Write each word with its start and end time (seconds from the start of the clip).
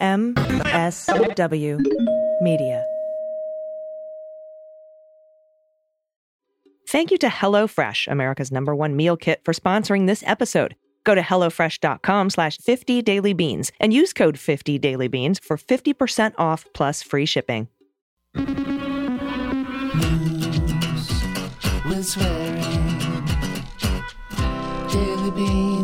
MSW 0.00 1.80
Media. 2.40 2.84
Thank 6.88 7.10
you 7.10 7.18
to 7.18 7.26
HelloFresh, 7.28 8.10
America's 8.10 8.50
number 8.50 8.74
one 8.74 8.96
meal 8.96 9.16
kit, 9.16 9.40
for 9.44 9.52
sponsoring 9.52 10.06
this 10.06 10.22
episode. 10.26 10.74
Go 11.04 11.14
to 11.14 11.20
HelloFresh.com 11.20 12.30
slash 12.30 12.56
50 12.58 13.02
dailybeans 13.02 13.70
and 13.78 13.92
use 13.92 14.12
code 14.12 14.38
50 14.38 14.78
dailybeans 14.78 15.42
for 15.42 15.56
50% 15.56 16.34
off 16.38 16.66
plus 16.72 17.02
free 17.02 17.26
shipping. 17.26 17.68
News. 21.98 22.14
Daily 24.92 25.30
beans, 25.32 25.77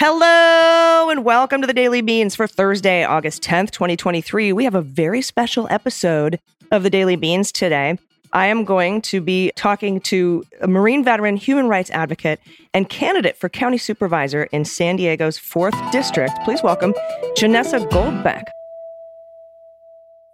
Hello 0.00 1.10
and 1.10 1.24
welcome 1.24 1.60
to 1.60 1.66
the 1.66 1.72
Daily 1.72 2.02
Beans 2.02 2.36
for 2.36 2.46
Thursday, 2.46 3.02
August 3.02 3.42
10th, 3.42 3.72
2023. 3.72 4.52
We 4.52 4.62
have 4.62 4.76
a 4.76 4.80
very 4.80 5.20
special 5.20 5.66
episode 5.70 6.38
of 6.70 6.84
the 6.84 6.90
Daily 6.90 7.16
Beans 7.16 7.50
today. 7.50 7.98
I 8.32 8.46
am 8.46 8.64
going 8.64 9.02
to 9.02 9.20
be 9.20 9.50
talking 9.56 10.00
to 10.02 10.44
a 10.60 10.68
Marine 10.68 11.02
veteran, 11.02 11.36
human 11.36 11.66
rights 11.66 11.90
advocate, 11.90 12.38
and 12.72 12.88
candidate 12.88 13.36
for 13.36 13.48
county 13.48 13.76
supervisor 13.76 14.44
in 14.52 14.64
San 14.64 14.94
Diego's 14.94 15.36
4th 15.36 15.90
District. 15.90 16.32
Please 16.44 16.62
welcome 16.62 16.94
Janessa 17.36 17.84
Goldbeck. 17.90 18.44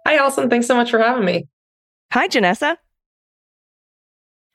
Hi, 0.05 0.17
Allison. 0.17 0.47
Thanks 0.47 0.67
so 0.67 0.75
much 0.75 0.91
for 0.91 0.99
having 0.99 1.25
me. 1.25 1.47
Hi, 2.13 2.27
Janessa. 2.27 2.77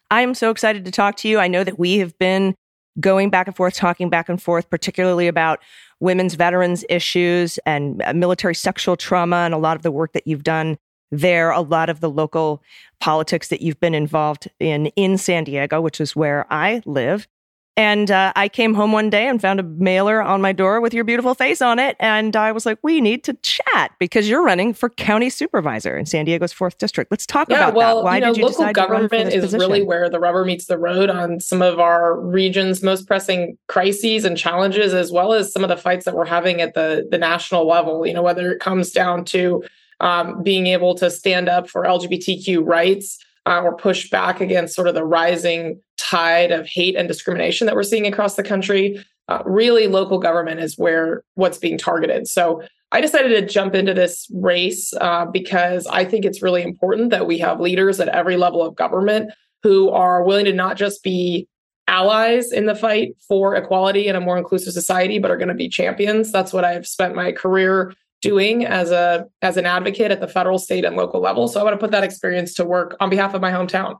I 0.08 0.20
am 0.20 0.34
so 0.34 0.50
excited 0.50 0.84
to 0.84 0.92
talk 0.92 1.16
to 1.16 1.28
you. 1.28 1.40
I 1.40 1.48
know 1.48 1.64
that 1.64 1.80
we 1.80 1.98
have 1.98 2.16
been 2.20 2.54
going 2.98 3.30
back 3.30 3.46
and 3.46 3.56
forth, 3.56 3.74
talking 3.74 4.10
back 4.10 4.28
and 4.28 4.42
forth, 4.42 4.68
particularly 4.68 5.28
about 5.28 5.60
women's 6.00 6.34
veterans 6.34 6.84
issues 6.88 7.58
and 7.66 8.02
uh, 8.02 8.12
military 8.12 8.54
sexual 8.54 8.96
trauma 8.96 9.36
and 9.36 9.54
a 9.54 9.58
lot 9.58 9.76
of 9.76 9.82
the 9.82 9.92
work 9.92 10.12
that 10.12 10.26
you've 10.26 10.42
done 10.42 10.78
there, 11.10 11.50
a 11.50 11.60
lot 11.60 11.90
of 11.90 12.00
the 12.00 12.10
local 12.10 12.62
politics 13.00 13.48
that 13.48 13.60
you've 13.60 13.80
been 13.80 13.94
involved 13.94 14.48
in 14.60 14.86
in 14.96 15.18
San 15.18 15.44
Diego, 15.44 15.80
which 15.80 16.00
is 16.00 16.16
where 16.16 16.46
I 16.50 16.82
live. 16.86 17.28
And 17.76 18.10
uh, 18.10 18.32
I 18.36 18.48
came 18.48 18.74
home 18.74 18.92
one 18.92 19.10
day 19.10 19.26
and 19.26 19.40
found 19.40 19.60
a 19.60 19.62
mailer 19.62 20.20
on 20.20 20.42
my 20.42 20.52
door 20.52 20.80
with 20.80 20.92
your 20.92 21.04
beautiful 21.04 21.34
face 21.34 21.62
on 21.62 21.78
it. 21.78 21.96
And 21.98 22.36
I 22.36 22.52
was 22.52 22.66
like, 22.66 22.78
we 22.82 23.00
need 23.00 23.24
to 23.24 23.34
chat 23.34 23.92
because 23.98 24.28
you're 24.28 24.42
running 24.42 24.74
for 24.74 24.90
county 24.90 25.30
supervisor 25.30 25.96
in 25.96 26.04
San 26.04 26.24
Diego's 26.24 26.52
fourth 26.52 26.78
district. 26.78 27.10
Let's 27.10 27.26
talk 27.26 27.48
yeah, 27.48 27.68
about 27.68 27.74
well, 27.74 27.96
that. 27.96 28.04
Why 28.04 28.14
you 28.16 28.20
know, 28.20 28.26
did 28.28 28.36
you 28.38 28.44
local 28.44 28.58
decide 28.58 28.74
to 28.74 28.80
run 28.82 29.02
government 29.02 29.32
is 29.32 29.44
position? 29.44 29.60
really 29.60 29.82
where 29.82 30.10
the 30.10 30.20
rubber 30.20 30.44
meets 30.44 30.66
the 30.66 30.78
road 30.78 31.10
on 31.10 31.40
some 31.40 31.62
of 31.62 31.78
our 31.78 32.20
region's 32.20 32.82
most 32.82 33.06
pressing 33.06 33.56
crises 33.68 34.24
and 34.24 34.36
challenges, 34.36 34.92
as 34.92 35.12
well 35.12 35.32
as 35.32 35.52
some 35.52 35.62
of 35.62 35.70
the 35.70 35.76
fights 35.76 36.04
that 36.04 36.14
we're 36.14 36.26
having 36.26 36.60
at 36.60 36.74
the 36.74 37.06
the 37.10 37.18
national 37.18 37.66
level. 37.66 38.04
You 38.04 38.12
know, 38.12 38.22
whether 38.22 38.50
it 38.52 38.60
comes 38.60 38.90
down 38.90 39.24
to 39.26 39.64
um, 40.00 40.42
being 40.42 40.66
able 40.66 40.94
to 40.96 41.10
stand 41.10 41.48
up 41.48 41.68
for 41.68 41.84
LGBTQ 41.84 42.66
rights 42.66 43.18
uh, 43.46 43.60
or 43.62 43.76
push 43.76 44.10
back 44.10 44.40
against 44.40 44.74
sort 44.74 44.88
of 44.88 44.94
the 44.94 45.04
rising 45.04 45.80
tide 45.96 46.50
of 46.50 46.66
hate 46.66 46.96
and 46.96 47.08
discrimination 47.08 47.66
that 47.66 47.74
we're 47.74 47.82
seeing 47.82 48.06
across 48.06 48.36
the 48.36 48.42
country. 48.42 49.04
Uh, 49.28 49.42
really, 49.44 49.86
local 49.86 50.18
government 50.18 50.60
is 50.60 50.76
where 50.76 51.22
what's 51.34 51.58
being 51.58 51.78
targeted. 51.78 52.26
So 52.26 52.62
I 52.92 53.00
decided 53.00 53.28
to 53.28 53.46
jump 53.46 53.74
into 53.74 53.94
this 53.94 54.28
race 54.34 54.92
uh, 55.00 55.24
because 55.26 55.86
I 55.86 56.04
think 56.04 56.24
it's 56.24 56.42
really 56.42 56.62
important 56.62 57.10
that 57.10 57.26
we 57.26 57.38
have 57.38 57.60
leaders 57.60 58.00
at 58.00 58.08
every 58.08 58.36
level 58.36 58.62
of 58.62 58.74
government 58.74 59.30
who 59.62 59.90
are 59.90 60.24
willing 60.24 60.46
to 60.46 60.52
not 60.52 60.76
just 60.76 61.02
be 61.02 61.46
allies 61.86 62.52
in 62.52 62.66
the 62.66 62.74
fight 62.74 63.14
for 63.28 63.54
equality 63.54 64.08
and 64.08 64.16
a 64.16 64.20
more 64.20 64.38
inclusive 64.38 64.72
society, 64.72 65.18
but 65.18 65.30
are 65.30 65.36
going 65.36 65.48
to 65.48 65.54
be 65.54 65.68
champions. 65.68 66.32
That's 66.32 66.52
what 66.52 66.64
I've 66.64 66.86
spent 66.86 67.14
my 67.14 67.32
career 67.32 67.94
doing 68.20 68.64
as 68.66 68.90
a 68.90 69.26
as 69.42 69.56
an 69.56 69.66
advocate 69.66 70.10
at 70.10 70.20
the 70.20 70.28
federal, 70.28 70.58
state, 70.58 70.84
and 70.84 70.96
local 70.96 71.20
level. 71.20 71.48
So 71.48 71.60
I 71.60 71.64
want 71.64 71.74
to 71.74 71.78
put 71.78 71.90
that 71.92 72.04
experience 72.04 72.54
to 72.54 72.64
work 72.64 72.96
on 73.00 73.10
behalf 73.10 73.34
of 73.34 73.40
my 73.40 73.50
hometown. 73.50 73.96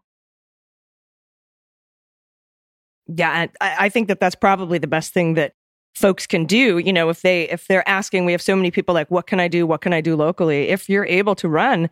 yeah 3.17 3.47
I, 3.61 3.77
I 3.87 3.89
think 3.89 4.09
that 4.09 4.21
that's 4.21 4.35
probably 4.35 4.79
the 4.79 4.87
best 4.87 5.13
thing 5.13 5.35
that 5.35 5.55
folks 5.95 6.27
can 6.27 6.45
do 6.45 6.79
you 6.79 6.93
know 6.93 7.09
if 7.09 7.23
they 7.23 7.49
if 7.49 7.67
they're 7.67 7.89
asking 7.89 8.25
we 8.25 8.33
have 8.33 8.43
so 8.43 8.55
many 8.55 8.71
people 8.71 8.95
like 8.95 9.11
what 9.11 9.27
can 9.27 9.41
i 9.41 9.49
do 9.49 9.67
what 9.67 9.81
can 9.81 9.93
i 9.93 10.01
do 10.01 10.15
locally 10.15 10.69
if 10.69 10.89
you're 10.89 11.07
able 11.07 11.35
to 11.35 11.49
run 11.49 11.91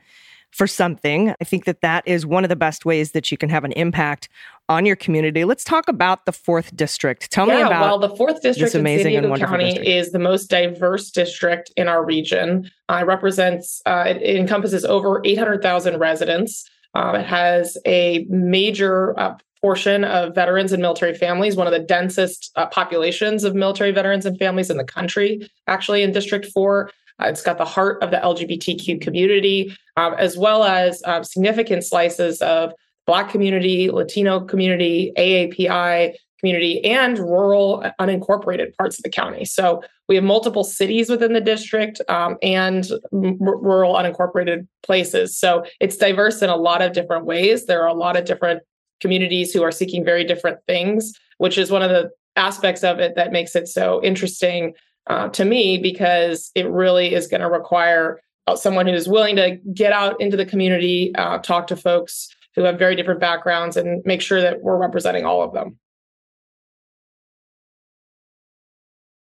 for 0.52 0.66
something 0.66 1.34
i 1.40 1.44
think 1.44 1.64
that 1.64 1.80
that 1.80 2.06
is 2.06 2.26
one 2.26 2.44
of 2.44 2.48
the 2.48 2.56
best 2.56 2.84
ways 2.84 3.12
that 3.12 3.30
you 3.30 3.36
can 3.36 3.48
have 3.48 3.64
an 3.64 3.72
impact 3.72 4.28
on 4.68 4.84
your 4.84 4.96
community 4.96 5.44
let's 5.44 5.64
talk 5.64 5.88
about 5.88 6.26
the 6.26 6.32
fourth 6.32 6.74
district 6.76 7.30
tell 7.30 7.46
yeah, 7.46 7.56
me 7.56 7.62
about 7.62 7.82
well 7.82 7.98
the 7.98 8.14
fourth 8.16 8.42
district 8.42 8.74
in 8.74 8.84
San 8.84 9.06
Diego 9.06 9.36
County 9.36 9.64
district. 9.64 9.88
is 9.88 10.12
the 10.12 10.18
most 10.18 10.48
diverse 10.48 11.10
district 11.10 11.72
in 11.76 11.88
our 11.88 12.04
region. 12.04 12.70
Uh, 12.88 12.98
it 13.02 13.06
represents 13.06 13.82
uh, 13.86 14.04
it, 14.06 14.22
it 14.22 14.36
encompasses 14.36 14.84
over 14.84 15.20
800,000 15.24 15.98
residents. 15.98 16.68
Um, 16.94 17.16
it 17.16 17.26
has 17.26 17.76
a 17.86 18.26
major 18.28 19.18
uh, 19.18 19.36
portion 19.60 20.04
of 20.04 20.34
veterans 20.34 20.72
and 20.72 20.80
military 20.80 21.14
families, 21.14 21.56
one 21.56 21.66
of 21.66 21.72
the 21.72 21.78
densest 21.78 22.52
uh, 22.56 22.66
populations 22.66 23.44
of 23.44 23.54
military 23.54 23.90
veterans 23.90 24.24
and 24.24 24.38
families 24.38 24.70
in 24.70 24.76
the 24.76 24.84
country, 24.84 25.48
actually 25.66 26.02
in 26.02 26.12
District 26.12 26.46
4. 26.46 26.90
Uh, 27.20 27.26
it's 27.26 27.42
got 27.42 27.58
the 27.58 27.64
heart 27.64 28.02
of 28.02 28.10
the 28.10 28.18
LGBTQ 28.18 29.00
community, 29.00 29.76
um, 29.96 30.14
as 30.14 30.36
well 30.36 30.64
as 30.64 31.02
um, 31.04 31.24
significant 31.24 31.84
slices 31.84 32.40
of 32.42 32.72
Black 33.06 33.30
community, 33.30 33.90
Latino 33.90 34.40
community, 34.40 35.12
AAPI 35.16 36.14
community, 36.38 36.84
and 36.84 37.18
rural 37.18 37.84
unincorporated 38.00 38.76
parts 38.76 38.98
of 38.98 39.02
the 39.02 39.10
county. 39.10 39.44
So 39.44 39.82
we 40.08 40.14
have 40.14 40.24
multiple 40.24 40.62
cities 40.64 41.10
within 41.10 41.32
the 41.32 41.40
district 41.40 42.00
um, 42.08 42.36
and 42.42 42.88
r- 43.12 43.58
rural 43.58 43.94
unincorporated 43.94 44.66
places. 44.82 45.38
So 45.38 45.64
it's 45.80 45.96
diverse 45.96 46.42
in 46.42 46.50
a 46.50 46.56
lot 46.56 46.82
of 46.82 46.92
different 46.92 47.24
ways. 47.24 47.66
There 47.66 47.82
are 47.82 47.88
a 47.88 47.94
lot 47.94 48.16
of 48.16 48.24
different 48.24 48.62
communities 49.00 49.52
who 49.52 49.62
are 49.62 49.72
seeking 49.72 50.04
very 50.04 50.24
different 50.24 50.58
things, 50.66 51.12
which 51.38 51.58
is 51.58 51.70
one 51.70 51.82
of 51.82 51.90
the 51.90 52.10
aspects 52.36 52.84
of 52.84 53.00
it 53.00 53.16
that 53.16 53.32
makes 53.32 53.56
it 53.56 53.68
so 53.68 54.02
interesting 54.02 54.74
uh, 55.06 55.28
to 55.30 55.44
me 55.44 55.78
because 55.78 56.50
it 56.54 56.68
really 56.68 57.14
is 57.14 57.26
going 57.26 57.40
to 57.40 57.48
require 57.48 58.20
uh, 58.46 58.56
someone 58.56 58.86
who's 58.86 59.08
willing 59.08 59.36
to 59.36 59.56
get 59.74 59.92
out 59.92 60.20
into 60.20 60.36
the 60.36 60.46
community, 60.46 61.14
uh, 61.16 61.38
talk 61.38 61.66
to 61.68 61.76
folks 61.76 62.28
who 62.54 62.62
have 62.62 62.78
very 62.78 62.96
different 62.96 63.20
backgrounds, 63.20 63.76
and 63.76 64.02
make 64.04 64.20
sure 64.20 64.40
that 64.40 64.62
we're 64.62 64.78
representing 64.78 65.24
all 65.24 65.42
of 65.42 65.52
them. 65.52 65.78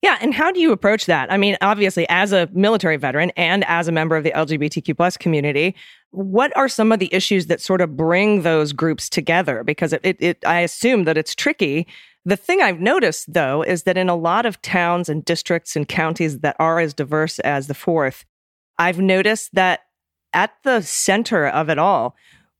Yeah, 0.03 0.19
and 0.21 0.33
how 0.33 0.53
do 0.53 0.61
you 0.61 0.71
approach 0.71 1.07
that? 1.07 1.33
I 1.33 1.37
mean, 1.37 1.57
obviously, 1.63 2.09
as 2.09 2.33
a 2.33 2.49
military 2.53 2.97
veteran 2.97 3.33
and 3.37 3.65
as 3.65 3.89
a 3.89 3.93
member 3.93 4.15
of 4.15 4.23
the 4.23 4.31
LGBTQ 4.31 4.97
plus 4.97 5.17
community, 5.17 5.75
what 6.11 6.57
are 6.57 6.69
some 6.69 6.93
of 6.93 7.01
the 7.01 7.13
issues 7.13 7.47
that 7.47 7.61
sort 7.61 7.81
of 7.81 7.97
bring 7.97 8.43
those 8.43 8.73
groups 8.73 9.09
together? 9.09 9.65
Because 9.65 9.93
it, 9.93 10.01
it, 10.05 10.17
it 10.21 10.39
I 10.47 10.61
assume 10.61 11.05
that 11.05 11.19
it's 11.19 11.35
tricky. 11.35 11.89
The 12.27 12.37
thing 12.37 12.61
I've 12.61 12.81
noticed, 12.81 13.33
though, 13.33 13.63
is 13.63 13.85
that 13.85 13.97
in 13.97 14.09
a 14.09 14.17
lot 14.17 14.47
of 14.47 14.61
towns 14.61 15.09
and 15.09 15.25
districts 15.25 15.77
and 15.77 15.89
counties 15.89 16.41
that 16.41 16.57
are 16.59 16.81
as 16.81 16.93
diverse 16.93 17.39
as 17.39 17.69
the 17.69 17.75
fourth, 17.75 18.25
I've 18.79 18.99
noticed 18.99 19.55
that 19.55 19.83
at 20.33 20.51
the 20.65 20.81
center 20.83 21.47
of 21.47 21.71
it 21.71 21.79
all, 21.79 22.17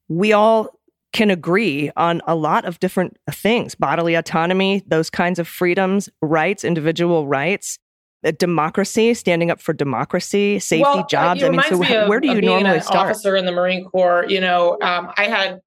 we 0.09 0.33
all 0.33 0.69
can 1.13 1.31
agree 1.31 1.91
on 1.97 2.23
a 2.29 2.37
lot 2.37 2.65
of 2.65 2.79
different 2.79 3.17
things 3.33 3.75
bodily 3.75 4.15
autonomy, 4.15 4.85
those 4.87 5.11
kinds 5.11 5.41
of 5.41 5.49
freedoms, 5.49 6.09
rights, 6.23 6.63
individual 6.63 7.27
rights, 7.27 7.81
uh, 8.25 8.31
democracy, 8.39 9.15
standing 9.15 9.51
up 9.51 9.61
for 9.61 9.73
democracy, 9.73 10.61
safety, 10.61 10.83
well, 10.85 11.01
uh, 11.01 11.07
jobs. 11.09 11.43
I 11.43 11.49
mean, 11.49 11.61
so 11.63 11.83
of- 11.83 12.09
where 12.09 12.21
do 12.21 12.29
you 12.29 12.41
normally 12.41 12.77
an 12.77 12.83
start? 12.83 13.11
Officer 13.11 13.35
in 13.35 13.47
the 13.47 13.53
Marine 13.53 13.85
Corps, 13.85 14.27
you 14.29 14.41
know, 14.41 14.79
um, 14.81 15.11
I 15.17 15.25
had 15.25 15.61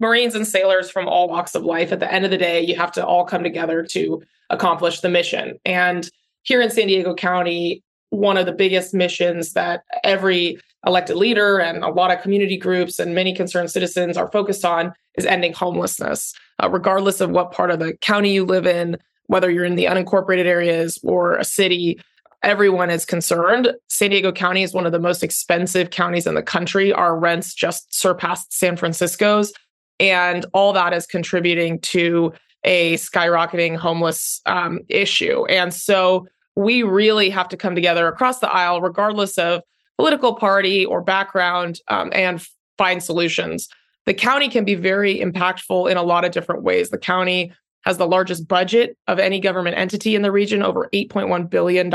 Marines 0.00 0.34
and 0.34 0.46
sailors 0.46 0.90
from 0.90 1.08
all 1.08 1.28
walks 1.28 1.54
of 1.54 1.64
life. 1.64 1.92
At 1.92 2.00
the 2.00 2.12
end 2.12 2.24
of 2.24 2.30
the 2.30 2.38
day, 2.38 2.60
you 2.60 2.76
have 2.76 2.92
to 2.92 3.04
all 3.04 3.24
come 3.24 3.42
together 3.42 3.84
to 3.90 4.22
accomplish 4.50 5.00
the 5.00 5.08
mission. 5.08 5.58
And 5.64 6.10
here 6.42 6.60
in 6.60 6.70
San 6.70 6.88
Diego 6.88 7.14
County, 7.14 7.82
one 8.10 8.36
of 8.36 8.46
the 8.46 8.52
biggest 8.52 8.94
missions 8.94 9.52
that 9.54 9.82
every 10.04 10.58
elected 10.86 11.16
leader 11.16 11.58
and 11.58 11.82
a 11.82 11.88
lot 11.88 12.10
of 12.10 12.22
community 12.22 12.56
groups 12.56 12.98
and 12.98 13.14
many 13.14 13.34
concerned 13.34 13.70
citizens 13.70 14.16
are 14.16 14.30
focused 14.30 14.64
on 14.64 14.92
is 15.16 15.26
ending 15.26 15.52
homelessness, 15.52 16.34
uh, 16.62 16.68
regardless 16.68 17.20
of 17.20 17.30
what 17.30 17.52
part 17.52 17.70
of 17.70 17.78
the 17.78 17.94
county 18.00 18.32
you 18.32 18.44
live 18.44 18.66
in, 18.66 18.96
whether 19.26 19.50
you're 19.50 19.64
in 19.64 19.76
the 19.76 19.86
unincorporated 19.86 20.44
areas 20.44 20.98
or 21.02 21.36
a 21.36 21.44
city. 21.44 22.00
Everyone 22.42 22.90
is 22.90 23.06
concerned. 23.06 23.72
San 23.88 24.10
Diego 24.10 24.30
County 24.30 24.62
is 24.62 24.74
one 24.74 24.84
of 24.84 24.92
the 24.92 24.98
most 24.98 25.22
expensive 25.22 25.88
counties 25.88 26.26
in 26.26 26.34
the 26.34 26.42
country. 26.42 26.92
Our 26.92 27.18
rents 27.18 27.54
just 27.54 27.94
surpassed 27.94 28.52
San 28.52 28.76
Francisco's. 28.76 29.52
And 30.00 30.46
all 30.52 30.72
that 30.72 30.92
is 30.92 31.06
contributing 31.06 31.80
to 31.80 32.32
a 32.64 32.94
skyrocketing 32.94 33.76
homeless 33.76 34.40
um, 34.46 34.80
issue. 34.88 35.44
And 35.46 35.72
so 35.72 36.26
we 36.56 36.82
really 36.82 37.30
have 37.30 37.48
to 37.48 37.56
come 37.56 37.74
together 37.74 38.08
across 38.08 38.38
the 38.40 38.50
aisle, 38.50 38.80
regardless 38.80 39.38
of 39.38 39.62
political 39.98 40.34
party 40.34 40.84
or 40.84 41.00
background 41.00 41.80
um, 41.88 42.10
and 42.12 42.44
find 42.78 43.02
solutions. 43.02 43.68
The 44.06 44.14
county 44.14 44.48
can 44.48 44.64
be 44.64 44.74
very 44.74 45.18
impactful 45.18 45.90
in 45.90 45.96
a 45.96 46.02
lot 46.02 46.24
of 46.24 46.32
different 46.32 46.62
ways. 46.62 46.90
The 46.90 46.98
county 46.98 47.52
has 47.84 47.98
the 47.98 48.06
largest 48.06 48.48
budget 48.48 48.96
of 49.06 49.18
any 49.18 49.40
government 49.40 49.76
entity 49.76 50.14
in 50.14 50.22
the 50.22 50.32
region, 50.32 50.62
over 50.62 50.88
$8.1 50.92 51.50
billion. 51.50 51.92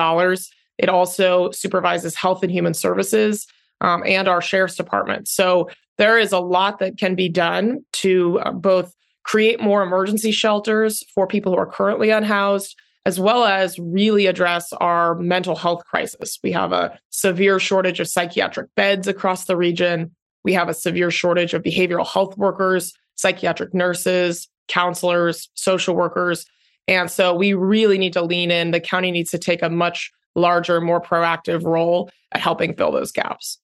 It 0.77 0.89
also 0.89 1.51
supervises 1.51 2.15
health 2.15 2.43
and 2.43 2.51
human 2.51 2.73
services 2.73 3.47
um, 3.81 4.03
and 4.05 4.27
our 4.27 4.41
sheriff's 4.41 4.75
department. 4.75 5.27
So 5.27 5.69
there 5.97 6.17
is 6.17 6.31
a 6.31 6.39
lot 6.39 6.79
that 6.79 6.97
can 6.97 7.15
be 7.15 7.29
done 7.29 7.85
to 7.93 8.39
uh, 8.39 8.51
both 8.51 8.93
create 9.23 9.61
more 9.61 9.83
emergency 9.83 10.31
shelters 10.31 11.03
for 11.13 11.27
people 11.27 11.51
who 11.51 11.57
are 11.57 11.65
currently 11.65 12.09
unhoused, 12.09 12.75
as 13.05 13.19
well 13.19 13.43
as 13.45 13.77
really 13.79 14.25
address 14.25 14.71
our 14.73 15.15
mental 15.15 15.55
health 15.55 15.83
crisis. 15.85 16.39
We 16.43 16.51
have 16.53 16.71
a 16.71 16.97
severe 17.09 17.59
shortage 17.59 17.99
of 17.99 18.07
psychiatric 18.07 18.73
beds 18.75 19.07
across 19.07 19.45
the 19.45 19.57
region. 19.57 20.11
We 20.43 20.53
have 20.53 20.69
a 20.69 20.73
severe 20.73 21.11
shortage 21.11 21.53
of 21.53 21.63
behavioral 21.63 22.07
health 22.07 22.37
workers, 22.37 22.93
psychiatric 23.15 23.73
nurses, 23.73 24.47
counselors, 24.67 25.49
social 25.53 25.95
workers. 25.95 26.45
And 26.87 27.11
so 27.11 27.35
we 27.35 27.53
really 27.53 27.97
need 27.97 28.13
to 28.13 28.21
lean 28.21 28.51
in. 28.51 28.71
The 28.71 28.79
county 28.79 29.11
needs 29.11 29.31
to 29.31 29.37
take 29.37 29.61
a 29.61 29.69
much 29.69 30.11
larger, 30.35 30.79
more 30.79 31.01
proactive 31.01 31.63
role 31.63 32.09
at 32.31 32.41
helping 32.41 32.73
fill 32.73 32.91
those 32.91 33.11
gaps. 33.11 33.59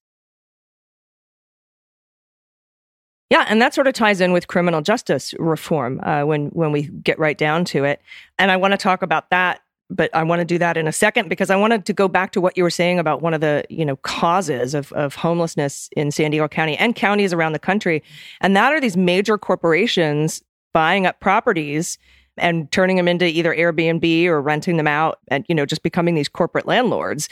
Yeah, 3.30 3.45
and 3.50 3.60
that 3.62 3.74
sort 3.74 3.88
of 3.88 3.94
ties 3.94 4.22
in 4.22 4.33
with 4.33 4.48
criminal 4.48 4.81
justice 4.81 5.33
reform 5.39 6.00
uh, 6.04 6.24
when 6.24 6.48
when 6.50 6.72
we 6.72 6.83
get 6.83 7.18
right 7.18 7.38
down 7.38 7.66
to 7.66 7.83
it. 7.83 8.01
And 8.38 8.51
I 8.51 8.57
want 8.57 8.74
to 8.74 8.77
talk 8.77 9.01
about 9.01 9.31
that, 9.31 9.62
but 9.89 10.13
I 10.13 10.22
want 10.22 10.42
to 10.42 10.45
do 10.45 10.60
that 10.60 10.77
in 10.77 10.88
a 10.88 10.92
second 10.92 11.27
because 11.27 11.50
I 11.50 11.56
wanted 11.56 11.86
to 11.86 11.94
go 11.94 12.07
back 12.07 12.31
to 12.33 12.42
what 12.42 12.56
you 12.56 12.63
were 12.63 12.69
saying 12.69 13.00
about 13.00 13.24
one 13.24 13.33
of 13.33 13.42
the 13.42 13.66
you 13.69 13.83
know 13.83 13.95
causes 13.98 14.75
of 14.75 14.92
of 14.94 15.16
homelessness 15.16 15.89
in 15.98 16.12
San 16.12 16.31
Diego 16.31 16.48
County 16.48 16.77
and 16.77 16.95
counties 16.95 17.33
around 17.33 17.54
the 17.54 17.60
country, 17.60 18.04
and 18.42 18.56
that 18.56 18.72
are 18.72 18.80
these 18.80 18.98
major 18.98 19.39
corporations 19.39 20.44
buying 20.71 21.07
up 21.07 21.19
properties 21.19 21.98
and 22.38 22.71
turning 22.71 22.98
them 22.98 23.07
into 23.07 23.25
either 23.25 23.56
Airbnb 23.56 24.25
or 24.25 24.42
renting 24.42 24.78
them 24.78 24.88
out 24.88 25.19
and 25.30 25.44
you 25.50 25.56
know 25.56 25.66
just 25.66 25.81
becoming 25.81 26.13
these 26.13 26.30
corporate 26.30 26.68
landlords 26.68 27.28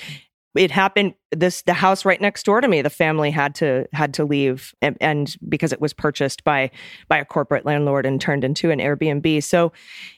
it 0.55 0.71
happened 0.71 1.13
this 1.31 1.63
the 1.63 1.73
house 1.73 2.05
right 2.05 2.21
next 2.21 2.43
door 2.43 2.61
to 2.61 2.67
me 2.67 2.81
the 2.81 2.89
family 2.89 3.31
had 3.31 3.55
to 3.55 3.87
had 3.91 4.13
to 4.13 4.23
leave 4.23 4.73
and, 4.81 4.95
and, 5.01 5.35
because 5.49 5.73
it 5.73 5.81
was 5.81 5.93
purchased 5.93 6.43
by 6.43 6.69
by 7.07 7.17
a 7.17 7.25
corporate 7.25 7.65
landlord 7.65 8.05
and 8.05 8.21
turned 8.21 8.43
into 8.43 8.71
an 8.71 8.79
airbnb 8.79 9.43
so 9.43 9.71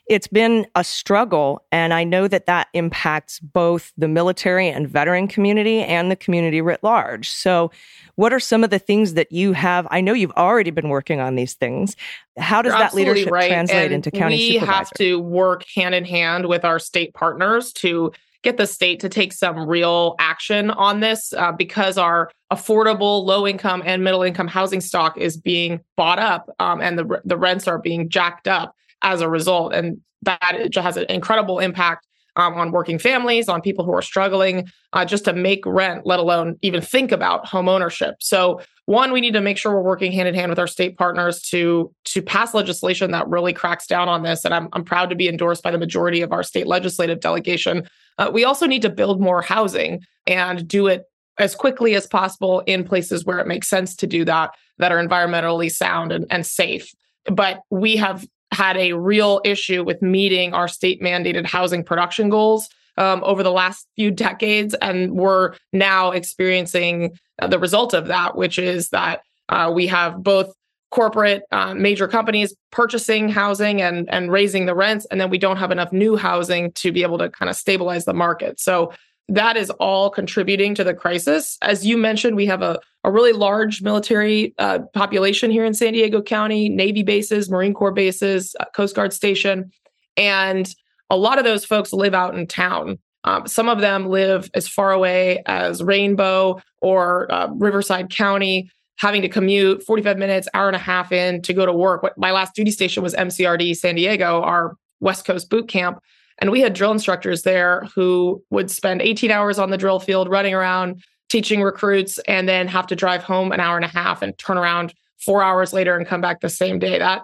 it's 0.07 0.27
been 0.27 0.67
a 0.75 0.83
struggle 0.83 1.63
and 1.71 1.93
i 1.93 2.03
know 2.03 2.27
that 2.27 2.45
that 2.45 2.67
impacts 2.73 3.39
both 3.39 3.93
the 3.97 4.07
military 4.07 4.67
and 4.67 4.89
veteran 4.89 5.27
community 5.27 5.79
and 5.79 6.11
the 6.11 6.15
community 6.15 6.61
writ 6.61 6.83
large 6.83 7.29
so 7.29 7.71
what 8.15 8.33
are 8.33 8.39
some 8.39 8.63
of 8.63 8.69
the 8.69 8.79
things 8.79 9.13
that 9.13 9.31
you 9.31 9.53
have 9.53 9.87
i 9.91 10.01
know 10.01 10.13
you've 10.13 10.31
already 10.31 10.71
been 10.71 10.89
working 10.89 11.19
on 11.19 11.35
these 11.35 11.53
things 11.53 11.95
how 12.37 12.61
does 12.61 12.71
You're 12.71 12.79
that 12.79 12.93
leadership 12.93 13.31
right. 13.31 13.47
translate 13.47 13.85
and 13.85 13.93
into 13.93 14.11
county 14.11 14.35
we 14.35 14.53
supervisor? 14.53 14.71
have 14.71 14.89
to 14.91 15.19
work 15.19 15.65
hand 15.73 15.95
in 15.95 16.03
hand 16.03 16.47
with 16.47 16.65
our 16.65 16.79
state 16.79 17.13
partners 17.13 17.71
to 17.73 18.11
get 18.45 18.57
the 18.57 18.68
state 18.68 19.00
to 19.01 19.09
take 19.09 19.33
some 19.33 19.68
real 19.68 20.15
action 20.19 20.69
on 20.71 21.00
this 21.00 21.33
uh, 21.33 21.51
because 21.51 21.97
our 21.97 22.31
affordable 22.53 23.25
low 23.25 23.45
income 23.45 23.81
and 23.86 24.03
middle 24.03 24.21
income 24.21 24.47
housing 24.47 24.80
stock 24.80 25.18
is 25.18 25.36
being 25.36 25.81
bought 25.97 26.19
up 26.19 26.50
um, 26.59 26.80
and 26.80 26.97
the, 26.97 27.21
the 27.25 27.38
rents 27.38 27.68
are 27.68 27.80
being 27.80 28.07
jacked 28.07 28.47
up 28.47 28.75
as 29.01 29.19
a 29.21 29.27
result. 29.27 29.74
And 29.74 30.00
that 30.21 30.69
has 30.75 30.95
an 30.95 31.06
incredible 31.09 31.59
impact 31.59 32.07
um, 32.36 32.53
on 32.56 32.71
working 32.71 33.00
families, 33.00 33.50
on 33.50 33.62
people 33.62 33.83
who 33.86 33.94
are 33.94 34.01
struggling 34.01 34.68
uh, 34.94 35.06
just 35.06 35.25
to 35.25 35.33
make 35.33 35.65
rent, 35.65 36.06
let 36.06 36.19
alone 36.19 36.57
even 36.62 36.81
think 36.81 37.12
about 37.12 37.47
home 37.47 37.69
ownership. 37.69 38.15
So, 38.19 38.62
one, 38.88 39.12
we 39.12 39.21
need 39.21 39.33
to 39.33 39.42
make 39.42 39.57
sure 39.57 39.74
we're 39.74 39.81
working 39.81 40.12
hand 40.12 40.27
in 40.27 40.36
hand 40.36 40.50
with 40.50 40.59
our 40.59 40.68
state 40.68 40.97
partners 40.97 41.42
to 41.44 41.92
to 42.06 42.21
pass 42.21 42.53
legislation 42.53 43.12
that 43.12 43.27
really 43.27 43.53
cracks 43.53 43.88
down 43.88 44.09
on 44.09 44.21
this. 44.24 44.45
And 44.45 44.53
I'm 44.53 44.69
I'm 44.74 44.83
proud 44.83 45.09
to 45.09 45.15
be 45.15 45.27
endorsed 45.27 45.63
by 45.63 45.71
the 45.71 45.80
majority 45.80 46.21
of 46.21 46.31
our 46.31 46.44
state 46.44 46.68
legislative 46.68 47.19
delegation. 47.19 47.88
Uh, 48.17 48.29
we 48.33 48.44
also 48.44 48.65
need 48.65 48.81
to 48.81 48.89
build 48.89 49.19
more 49.21 49.41
housing 49.41 50.01
and 50.27 50.67
do 50.67 50.88
it 50.88 51.03
as 51.38 51.56
quickly 51.56 51.95
as 51.95 52.07
possible 52.07 52.62
in 52.62 52.83
places 52.83 53.25
where 53.25 53.39
it 53.39 53.47
makes 53.47 53.67
sense 53.67 53.95
to 53.95 54.07
do 54.07 54.23
that, 54.25 54.51
that 54.77 54.91
are 54.91 55.06
environmentally 55.06 55.71
sound 55.71 56.12
and, 56.12 56.25
and 56.29 56.45
safe. 56.45 56.94
But 57.25 57.62
we 57.69 57.97
have 57.97 58.25
had 58.51 58.77
a 58.77 58.94
real 58.94 59.41
issue 59.44 59.83
with 59.83 60.01
meeting 60.01 60.53
our 60.53 60.67
state 60.67 61.01
mandated 61.01 61.45
housing 61.45 61.83
production 61.83 62.29
goals 62.29 62.69
um, 62.97 63.21
over 63.25 63.44
the 63.44 63.51
last 63.51 63.88
few 63.95 64.12
decades. 64.12 64.73
And 64.75 65.13
we're 65.13 65.56
now 65.73 66.11
experiencing 66.11 67.18
the 67.45 67.59
result 67.59 67.94
of 67.94 68.07
that, 68.07 68.38
which 68.38 68.57
is 68.57 68.89
that 68.89 69.21
uh, 69.50 69.71
we 69.73 69.88
have 69.88 70.23
both 70.23 70.53
corporate 70.95 71.44
uh, 71.51 71.74
major 71.74 72.07
companies 72.07 72.56
purchasing 72.71 73.27
housing 73.27 73.81
and, 73.81 74.09
and 74.09 74.31
raising 74.31 74.65
the 74.65 74.74
rents. 74.74 75.06
And 75.12 75.19
then 75.19 75.30
we 75.30 75.38
don't 75.38 75.57
have 75.57 75.69
enough 75.69 75.92
new 75.92 76.15
housing 76.15 76.71
to 76.71 76.94
be 76.94 77.03
able 77.03 77.18
to 77.18 77.30
kind 77.30 77.50
of 77.50 77.57
stabilize 77.57 78.06
the 78.06 78.13
market. 78.13 78.62
So 78.62 78.94
that 79.27 79.57
is 79.57 79.69
all 79.71 80.09
contributing 80.09 80.74
to 80.75 80.86
the 80.86 80.94
crisis. 80.94 81.57
As 81.62 81.86
you 81.86 81.97
mentioned, 81.97 82.38
we 82.38 82.45
have 82.45 82.62
a, 82.62 82.80
a 83.03 83.12
really 83.12 83.33
large 83.33 83.81
military 83.81 84.53
uh, 84.57 84.80
population 84.94 85.51
here 85.51 85.65
in 85.65 85.74
San 85.74 85.92
Diego 85.92 86.21
County, 86.21 86.69
Navy 86.69 87.03
bases, 87.03 87.50
Marine 87.50 87.74
Corps 87.74 87.92
bases, 87.92 88.56
uh, 88.62 88.65
Coast 88.74 88.95
Guard 88.95 89.12
station. 89.12 89.69
And 90.15 90.74
a 91.09 91.18
lot 91.18 91.39
of 91.39 91.44
those 91.44 91.65
folks 91.65 91.92
live 91.92 92.13
out 92.13 92.38
in 92.38 92.47
town. 92.47 93.00
Um, 93.25 93.47
some 93.47 93.68
of 93.68 93.81
them 93.81 94.07
live 94.07 94.50
as 94.53 94.69
far 94.69 94.94
away 94.94 95.44
as 95.45 95.83
Rainbow 95.83 96.62
or 96.80 97.30
uh, 97.30 97.50
Riverside 97.51 98.09
County, 98.12 98.71
having 98.97 99.21
to 99.21 99.30
commute 99.30 99.83
45 99.83 100.18
minutes, 100.18 100.47
hour 100.53 100.68
and 100.68 100.75
a 100.75 100.80
half 100.80 101.12
in 101.12 101.42
to 101.44 101.53
go 101.53 101.65
to 101.65 101.74
work. 101.74 102.06
My 102.18 102.31
last 102.31 102.56
duty 102.56 102.71
station 102.71 103.03
was 103.03 103.13
MCRD 103.13 103.75
San 103.75 103.95
Diego, 103.95 104.42
our 104.42 104.77
West 105.00 105.25
Coast 105.25 105.50
boot 105.50 105.68
camp. 105.68 106.00
And 106.39 106.51
we 106.51 106.62
had 106.62 106.74
drill 106.74 106.92
instructors 106.92 107.44
there 107.44 107.88
who 107.95 108.44
would 108.50 108.69
spend 108.69 109.01
18 109.01 109.31
hours 109.31 109.59
on 109.59 109.69
the 109.69 109.77
drill 109.77 110.00
field 110.00 110.30
running 110.30 110.53
around 110.53 111.01
teaching 111.30 111.62
recruits 111.62 112.19
and 112.27 112.47
then 112.47 112.68
have 112.68 112.88
to 112.88 112.95
drive 112.95 113.24
home 113.24 113.51
an 113.51 113.59
hour 113.59 113.75
and 113.75 113.86
a 113.86 113.89
half 113.89 114.21
and 114.21 114.38
turn 114.38 114.57
around 114.57 114.94
four 115.18 115.42
hours 115.42 115.74
later 115.74 115.97
and 115.97 116.06
come 116.06 116.21
back 116.21 116.42
the 116.42 116.50
same 116.50 116.77
day. 116.77 117.00
That 117.00 117.24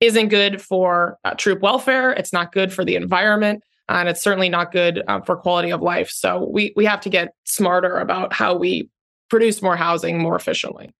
isn't 0.00 0.28
good 0.28 0.60
for 0.60 1.18
uh, 1.24 1.34
troop 1.34 1.60
welfare. 1.60 2.10
It's 2.12 2.32
not 2.32 2.52
good 2.52 2.72
for 2.72 2.84
the 2.84 2.96
environment. 2.96 3.62
And 3.88 4.08
it's 4.08 4.22
certainly 4.22 4.48
not 4.48 4.72
good 4.72 5.02
uh, 5.06 5.20
for 5.20 5.36
quality 5.36 5.70
of 5.70 5.82
life. 5.82 6.08
So 6.08 6.48
we, 6.50 6.72
we 6.76 6.84
have 6.84 7.00
to 7.02 7.10
get 7.10 7.34
smarter 7.44 7.98
about 7.98 8.32
how 8.32 8.56
we 8.56 8.88
produce 9.28 9.60
more 9.60 9.76
housing 9.76 10.18
more 10.18 10.36
efficiently. 10.36 10.90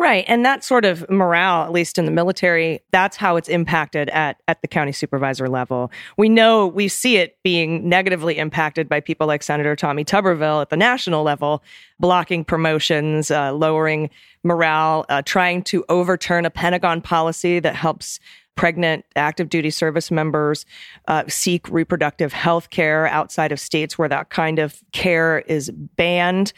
Right. 0.00 0.24
And 0.28 0.46
that 0.46 0.62
sort 0.62 0.84
of 0.84 1.04
morale, 1.10 1.64
at 1.64 1.72
least 1.72 1.98
in 1.98 2.04
the 2.04 2.12
military, 2.12 2.80
that's 2.92 3.16
how 3.16 3.34
it's 3.34 3.48
impacted 3.48 4.08
at, 4.10 4.40
at 4.46 4.62
the 4.62 4.68
county 4.68 4.92
supervisor 4.92 5.48
level. 5.48 5.90
We 6.16 6.28
know 6.28 6.68
we 6.68 6.86
see 6.86 7.16
it 7.16 7.36
being 7.42 7.88
negatively 7.88 8.38
impacted 8.38 8.88
by 8.88 9.00
people 9.00 9.26
like 9.26 9.42
Senator 9.42 9.74
Tommy 9.74 10.04
Tuberville 10.04 10.62
at 10.62 10.70
the 10.70 10.76
national 10.76 11.24
level, 11.24 11.64
blocking 11.98 12.44
promotions, 12.44 13.32
uh, 13.32 13.52
lowering 13.52 14.08
morale, 14.44 15.04
uh, 15.08 15.22
trying 15.22 15.64
to 15.64 15.84
overturn 15.88 16.46
a 16.46 16.50
Pentagon 16.50 17.00
policy 17.00 17.58
that 17.58 17.74
helps 17.74 18.20
pregnant 18.54 19.04
active 19.16 19.48
duty 19.48 19.70
service 19.70 20.12
members 20.12 20.64
uh, 21.08 21.24
seek 21.26 21.68
reproductive 21.68 22.32
health 22.32 22.70
care 22.70 23.08
outside 23.08 23.50
of 23.50 23.58
states 23.58 23.98
where 23.98 24.08
that 24.08 24.30
kind 24.30 24.60
of 24.60 24.80
care 24.92 25.40
is 25.40 25.72
banned, 25.96 26.52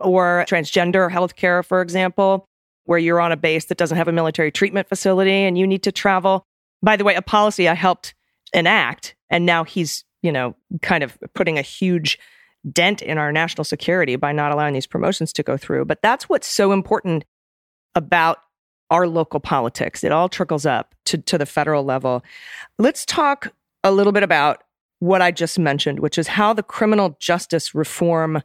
or 0.00 0.46
transgender 0.48 1.10
health 1.10 1.36
care, 1.36 1.62
for 1.62 1.82
example 1.82 2.48
where 2.86 2.98
you're 2.98 3.20
on 3.20 3.32
a 3.32 3.36
base 3.36 3.66
that 3.66 3.78
doesn't 3.78 3.96
have 3.96 4.08
a 4.08 4.12
military 4.12 4.50
treatment 4.50 4.88
facility 4.88 5.30
and 5.30 5.58
you 5.58 5.66
need 5.66 5.82
to 5.82 5.92
travel. 5.92 6.46
By 6.82 6.96
the 6.96 7.04
way, 7.04 7.14
a 7.14 7.22
policy 7.22 7.68
I 7.68 7.74
helped 7.74 8.14
enact, 8.52 9.14
and 9.30 9.44
now 9.44 9.64
he's, 9.64 10.04
you 10.22 10.32
know, 10.32 10.56
kind 10.82 11.02
of 11.04 11.18
putting 11.34 11.58
a 11.58 11.62
huge 11.62 12.18
dent 12.72 13.02
in 13.02 13.18
our 13.18 13.32
national 13.32 13.64
security 13.64 14.16
by 14.16 14.32
not 14.32 14.52
allowing 14.52 14.74
these 14.74 14.86
promotions 14.86 15.32
to 15.34 15.42
go 15.42 15.56
through. 15.56 15.84
But 15.84 16.02
that's 16.02 16.28
what's 16.28 16.46
so 16.46 16.72
important 16.72 17.24
about 17.94 18.38
our 18.90 19.08
local 19.08 19.40
politics. 19.40 20.04
It 20.04 20.12
all 20.12 20.28
trickles 20.28 20.66
up 20.66 20.94
to, 21.06 21.18
to 21.18 21.38
the 21.38 21.46
federal 21.46 21.84
level. 21.84 22.22
Let's 22.78 23.04
talk 23.04 23.52
a 23.82 23.90
little 23.90 24.12
bit 24.12 24.22
about 24.22 24.62
what 25.00 25.22
I 25.22 25.30
just 25.30 25.58
mentioned, 25.58 26.00
which 26.00 26.18
is 26.18 26.28
how 26.28 26.52
the 26.52 26.62
criminal 26.62 27.16
justice 27.20 27.74
reform 27.74 28.42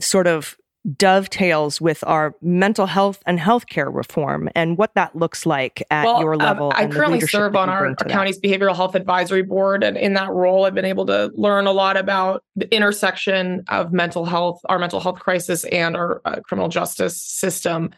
sort 0.00 0.26
of 0.26 0.56
dovetails 0.96 1.80
with 1.80 2.02
our 2.06 2.34
mental 2.40 2.86
health 2.86 3.22
and 3.26 3.38
healthcare 3.38 3.94
reform 3.94 4.48
and 4.54 4.78
what 4.78 4.94
that 4.94 5.14
looks 5.14 5.44
like 5.44 5.82
at 5.90 6.04
well, 6.04 6.20
your 6.20 6.34
um, 6.34 6.38
level. 6.38 6.66
Um, 6.68 6.74
I 6.76 6.86
currently 6.86 7.20
serve 7.20 7.54
on 7.54 7.68
our, 7.68 7.88
our 7.88 7.94
county's 7.94 8.40
behavioral 8.40 8.74
health 8.74 8.94
advisory 8.94 9.42
board. 9.42 9.84
And 9.84 9.96
in 9.96 10.14
that 10.14 10.30
role, 10.30 10.64
I've 10.64 10.74
been 10.74 10.84
able 10.84 11.06
to 11.06 11.30
learn 11.34 11.66
a 11.66 11.72
lot 11.72 11.96
about 11.96 12.44
the 12.56 12.72
intersection 12.74 13.62
of 13.68 13.92
mental 13.92 14.24
health, 14.24 14.60
our 14.68 14.78
mental 14.78 15.00
health 15.00 15.20
crisis, 15.20 15.64
and 15.64 15.96
our 15.96 16.22
uh, 16.24 16.40
criminal 16.40 16.68
justice 16.68 17.20
system. 17.20 17.90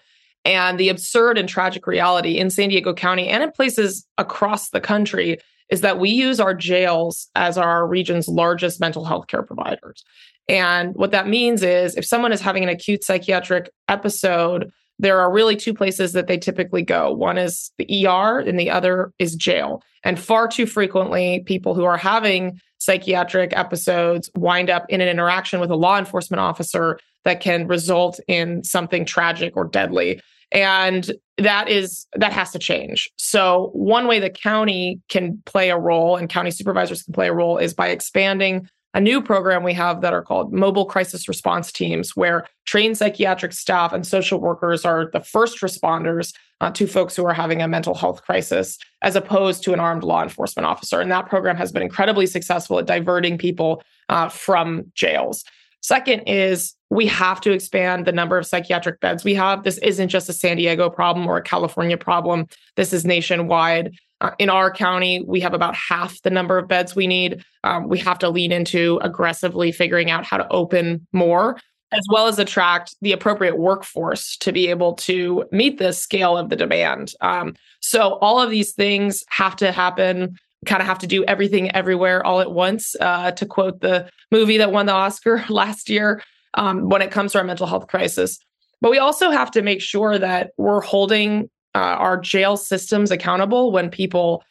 And 0.45 0.79
the 0.79 0.89
absurd 0.89 1.39
and 1.39 1.49
tragic 1.49 1.87
reality 1.87 2.39
in 2.39 2.51
San 2.51 2.71
Diego 2.71 2.93
County 2.95 3.29
and 3.29 3.45
in 3.45 3.53
places 3.53 4.07
across 4.19 4.71
the 4.71 4.81
country 4.81 5.39
is 5.71 5.81
that 5.81 5.99
we 5.99 6.11
use 6.11 6.39
our 6.39 6.53
jails 6.53 7.31
as 7.35 7.57
our 7.57 7.87
region's 7.87 8.29
largest 8.29 8.79
mental 8.79 9.05
health 9.05 9.29
care 9.29 9.43
providers. 9.43 10.05
And 10.49 10.95
what 10.95 11.13
that 11.13 11.29
means 11.29 11.63
is 11.63 11.97
if 11.97 12.05
someone 12.05 12.33
is 12.33 12.41
having 12.41 12.63
an 12.63 12.69
acute 12.69 13.05
psychiatric 13.05 13.71
episode, 13.89 14.71
there 14.99 15.21
are 15.21 15.33
really 15.33 15.57
two 15.57 15.75
places 15.75 16.13
that 16.13 16.27
they 16.27 16.39
typically 16.39 16.83
go. 16.83 17.13
One 17.13 17.39
is 17.39 17.71
the 17.79 18.07
ER 18.07 18.39
and 18.39 18.59
the 18.59 18.71
other 18.71 19.13
is 19.19 19.35
jail. 19.35 19.83
And 20.05 20.19
far 20.19 20.49
too 20.49 20.67
frequently, 20.67 21.43
people 21.47 21.75
who 21.75 21.85
are 21.85 21.97
having 21.97 22.61
psychiatric 22.79 23.57
episodes 23.57 24.31
wind 24.35 24.69
up 24.69 24.85
in 24.89 25.01
an 25.01 25.09
interaction 25.09 25.61
with 25.61 25.71
a 25.71 25.77
law 25.77 25.99
enforcement 25.99 26.41
officer 26.41 26.99
that 27.25 27.41
can 27.41 27.69
result 27.69 28.19
in 28.27 28.65
something 28.65 29.05
tragic 29.05 29.57
or 29.57 29.65
deadly. 29.65 30.21
And 30.51 31.11
that 31.39 31.69
is 31.69 32.07
that 32.15 32.33
has 32.33 32.51
to 32.53 32.59
change. 32.59 33.11
So 33.17 33.71
one 33.73 34.07
way 34.07 34.21
the 34.21 34.31
county 34.31 35.01
can 35.09 35.43
play 35.47 35.71
a 35.71 35.79
role 35.79 36.17
and 36.17 36.29
county 36.29 36.51
supervisors 36.51 37.03
can 37.03 37.15
play 37.15 37.29
a 37.29 37.33
role 37.33 37.59
is 37.59 37.73
by 37.73 37.89
expanding 37.89 38.69
a 38.95 39.01
new 39.01 39.23
program 39.23 39.63
we 39.63 39.73
have 39.75 40.01
that 40.03 40.13
are 40.13 40.23
called 40.23 40.53
mobile 40.53 40.85
crisis 40.85 41.29
response 41.29 41.73
teams, 41.73 42.15
where 42.15 42.47
trained 42.67 42.99
psychiatric 42.99 43.53
staff 43.53 43.93
and 43.93 44.07
social 44.07 44.41
workers 44.41 44.85
are 44.85 45.11
the 45.13 45.21
first 45.21 45.61
responders 45.61 46.35
uh, 46.61 46.71
to 46.71 46.87
folks 46.87 47.17
who 47.17 47.25
are 47.25 47.35
having 47.35 47.63
a 47.63 47.69
mental 47.69 47.95
health 47.95 48.23
crisis, 48.23 48.79
as 49.01 49.17
opposed 49.17 49.65
to 49.65 49.73
an 49.73 49.81
armed 49.81 50.05
law 50.05 50.23
enforcement 50.23 50.67
officer. 50.67 51.01
And 51.01 51.11
that 51.11 51.29
program 51.29 51.57
has 51.57 51.73
been 51.73 51.83
incredibly 51.83 52.27
successful 52.27 52.79
at 52.79 52.87
diverting 52.87 53.39
people 53.39 53.83
uh, 54.09 54.29
from 54.29 54.93
jails. 54.95 55.45
Second 55.81 56.21
is 56.29 56.75
we 56.91 57.07
have 57.07 57.41
to 57.41 57.51
expand 57.51 58.07
the 58.07 58.13
number 58.13 58.39
of 58.39 58.47
psychiatric 58.47 59.01
beds 59.01 59.25
we 59.25 59.35
have. 59.35 59.65
This 59.65 59.79
isn't 59.79 60.11
just 60.11 60.29
a 60.29 60.33
San 60.33 60.57
Diego 60.57 60.89
problem 60.89 61.27
or 61.27 61.39
a 61.39 61.43
California 61.43 61.97
problem. 61.97 62.47
This 62.77 62.93
is 62.93 63.05
nationwide. 63.05 63.97
Uh, 64.23 64.31
in 64.39 64.49
our 64.49 64.71
county, 64.71 65.25
we 65.27 65.41
have 65.41 65.53
about 65.53 65.75
half 65.75 66.23
the 66.23 66.31
number 66.31 66.57
of 66.57 66.69
beds 66.69 66.95
we 66.95 67.09
need. 67.09 67.45
Um, 67.65 67.89
we 67.89 67.99
have 67.99 68.21
to 68.21 68.29
lean 68.29 68.53
into 68.53 69.01
aggressively 69.03 69.73
figuring 69.73 70.13
out 70.13 70.25
how 70.25 70.37
to 70.37 70.49
open 70.51 71.05
more, 71.13 71.59
as 71.91 72.03
well 72.09 72.29
as 72.29 72.39
attract 72.39 72.95
the 73.03 73.11
appropriate 73.11 73.59
workforce 73.59 74.37
to 74.37 74.53
be 74.53 74.69
able 74.69 74.95
to 74.95 75.45
meet 75.51 75.79
the 75.79 75.93
scale 75.93 76.39
of 76.39 76.51
the 76.51 76.57
demand. 76.57 77.15
Um, 77.21 77.57
so, 77.81 78.15
all 78.21 78.41
of 78.41 78.49
these 78.49 78.73
things 78.73 79.25
have 79.29 79.57
to 79.57 79.73
happen. 79.73 80.39
Kind 80.67 80.81
of 80.81 80.87
have 80.87 81.01
to 81.01 81.09
do 81.09 81.25
everything 81.25 81.75
everywhere 81.75 82.25
all 82.25 82.41
at 82.41 82.53
once, 82.53 82.95
uh, 83.01 83.33
to 83.33 83.45
quote 83.45 83.81
the 83.81 84.09
movie 84.31 84.59
that 84.59 84.71
won 84.71 84.87
the 84.87 84.93
Oscar 84.93 85.45
last 85.49 85.91
year 85.91 86.23
um, 86.55 86.89
when 86.89 87.03
it 87.03 87.11
comes 87.11 87.33
to 87.33 87.39
our 87.39 87.45
mental 87.45 87.67
health 87.67 87.89
crisis. 87.89 88.39
But 88.81 88.93
we 88.93 88.99
also 88.99 89.31
have 89.31 89.51
to 89.53 89.63
make 89.63 89.81
sure 89.81 90.17
that 90.17 90.53
we're 90.59 90.81
holding 90.81 91.51
uh, 91.75 91.79
our 91.79 92.17
jail 92.19 92.57
systems 92.57 93.11
accountable 93.11 93.73
when 93.73 93.91
people 93.91 94.43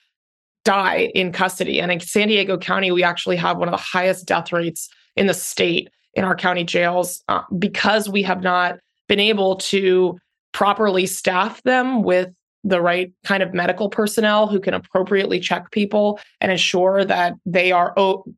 die 0.64 1.12
in 1.16 1.32
custody. 1.32 1.82
And 1.82 1.92
in 1.92 2.00
San 2.00 2.28
Diego 2.28 2.58
County, 2.58 2.92
we 2.92 3.04
actually 3.04 3.36
have 3.38 3.58
one 3.58 3.68
of 3.68 3.72
the 3.72 3.78
highest 3.78 4.28
death 4.28 4.52
rates 4.52 4.90
in 5.16 5.28
the 5.28 5.34
state 5.34 5.90
in 6.14 6.24
our 6.24 6.36
county 6.36 6.64
jails 6.64 7.24
uh, 7.30 7.42
because 7.58 8.10
we 8.10 8.22
have 8.24 8.44
not 8.44 8.80
been 9.08 9.20
able 9.20 9.56
to 9.56 10.18
properly 10.54 11.06
staff 11.06 11.62
them 11.64 12.04
with 12.04 12.30
the 12.64 12.82
right 12.82 13.12
kind 13.26 13.42
of 13.42 13.54
medical 13.54 13.90
personnel 13.90 14.48
who 14.48 14.60
can 14.60 14.74
appropriately 14.74 15.40
check 15.40 15.72
people 15.72 16.20
and 16.40 16.52
ensure 16.52 17.04
that 17.04 17.34
they 17.46 17.72
are 17.72 17.94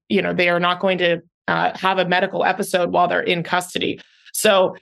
you 0.07 0.21
know 0.21 0.33
they 0.33 0.47
are 0.47 0.59
not 0.59 0.79
going 0.79 0.97
to 0.97 1.21
uh, 1.49 1.77
have 1.77 1.97
a 1.97 2.07
medical 2.07 2.45
episode 2.45 2.91
while 2.91 3.07
they're 3.07 3.19
in 3.21 3.43
custody 3.43 3.99
so 4.33 4.75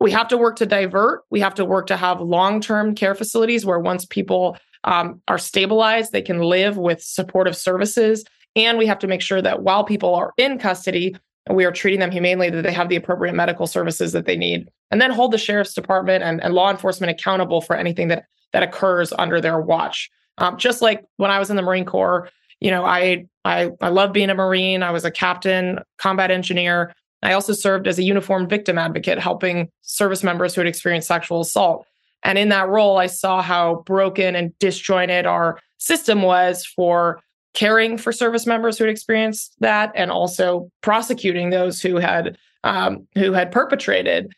we 0.00 0.10
have 0.10 0.28
to 0.28 0.36
work 0.36 0.56
to 0.56 0.66
divert. 0.66 1.22
We 1.30 1.40
have 1.40 1.54
to 1.54 1.64
work 1.64 1.86
to 1.88 1.96
have 1.96 2.20
long 2.20 2.60
term 2.60 2.94
care 2.94 3.14
facilities 3.14 3.64
where 3.64 3.78
once 3.78 4.04
people 4.04 4.56
um, 4.84 5.20
are 5.28 5.38
stabilized, 5.38 6.12
they 6.12 6.22
can 6.22 6.40
live 6.40 6.76
with 6.76 7.02
supportive 7.02 7.56
services. 7.56 8.24
And 8.56 8.78
we 8.78 8.86
have 8.86 8.98
to 9.00 9.06
make 9.06 9.22
sure 9.22 9.42
that 9.42 9.62
while 9.62 9.84
people 9.84 10.14
are 10.14 10.32
in 10.36 10.58
custody, 10.58 11.16
we 11.50 11.64
are 11.64 11.72
treating 11.72 12.00
them 12.00 12.10
humanely, 12.10 12.50
that 12.50 12.62
they 12.62 12.72
have 12.72 12.88
the 12.88 12.96
appropriate 12.96 13.34
medical 13.34 13.66
services 13.66 14.12
that 14.12 14.26
they 14.26 14.36
need. 14.36 14.68
And 14.90 15.00
then 15.00 15.10
hold 15.10 15.32
the 15.32 15.38
sheriff's 15.38 15.74
department 15.74 16.22
and, 16.22 16.42
and 16.42 16.54
law 16.54 16.70
enforcement 16.70 17.10
accountable 17.10 17.60
for 17.60 17.76
anything 17.76 18.08
that, 18.08 18.24
that 18.52 18.62
occurs 18.62 19.12
under 19.12 19.40
their 19.40 19.60
watch. 19.60 20.10
Um, 20.38 20.56
just 20.56 20.82
like 20.82 21.04
when 21.16 21.30
I 21.30 21.38
was 21.38 21.50
in 21.50 21.56
the 21.56 21.62
Marine 21.62 21.84
Corps, 21.84 22.28
you 22.60 22.70
know, 22.70 22.84
I 22.84 23.26
I 23.44 23.70
I 23.80 23.88
love 23.88 24.12
being 24.12 24.30
a 24.30 24.34
Marine. 24.34 24.82
I 24.82 24.90
was 24.90 25.04
a 25.04 25.10
captain, 25.10 25.80
combat 25.98 26.30
engineer. 26.30 26.94
I 27.24 27.32
also 27.32 27.52
served 27.52 27.88
as 27.88 27.98
a 27.98 28.02
uniformed 28.02 28.50
victim 28.50 28.78
advocate, 28.78 29.18
helping 29.18 29.70
service 29.82 30.22
members 30.22 30.54
who 30.54 30.60
had 30.60 30.68
experienced 30.68 31.08
sexual 31.08 31.40
assault. 31.40 31.86
And 32.22 32.38
in 32.38 32.50
that 32.50 32.68
role, 32.68 32.98
I 32.98 33.06
saw 33.06 33.42
how 33.42 33.82
broken 33.86 34.36
and 34.36 34.56
disjointed 34.58 35.26
our 35.26 35.58
system 35.78 36.22
was 36.22 36.64
for 36.64 37.20
caring 37.54 37.96
for 37.96 38.12
service 38.12 38.46
members 38.46 38.76
who 38.76 38.84
had 38.84 38.90
experienced 38.90 39.54
that, 39.60 39.92
and 39.94 40.10
also 40.10 40.70
prosecuting 40.82 41.50
those 41.50 41.80
who 41.80 41.96
had 41.96 42.36
um, 42.62 43.06
who 43.14 43.32
had 43.32 43.52
perpetrated. 43.52 44.32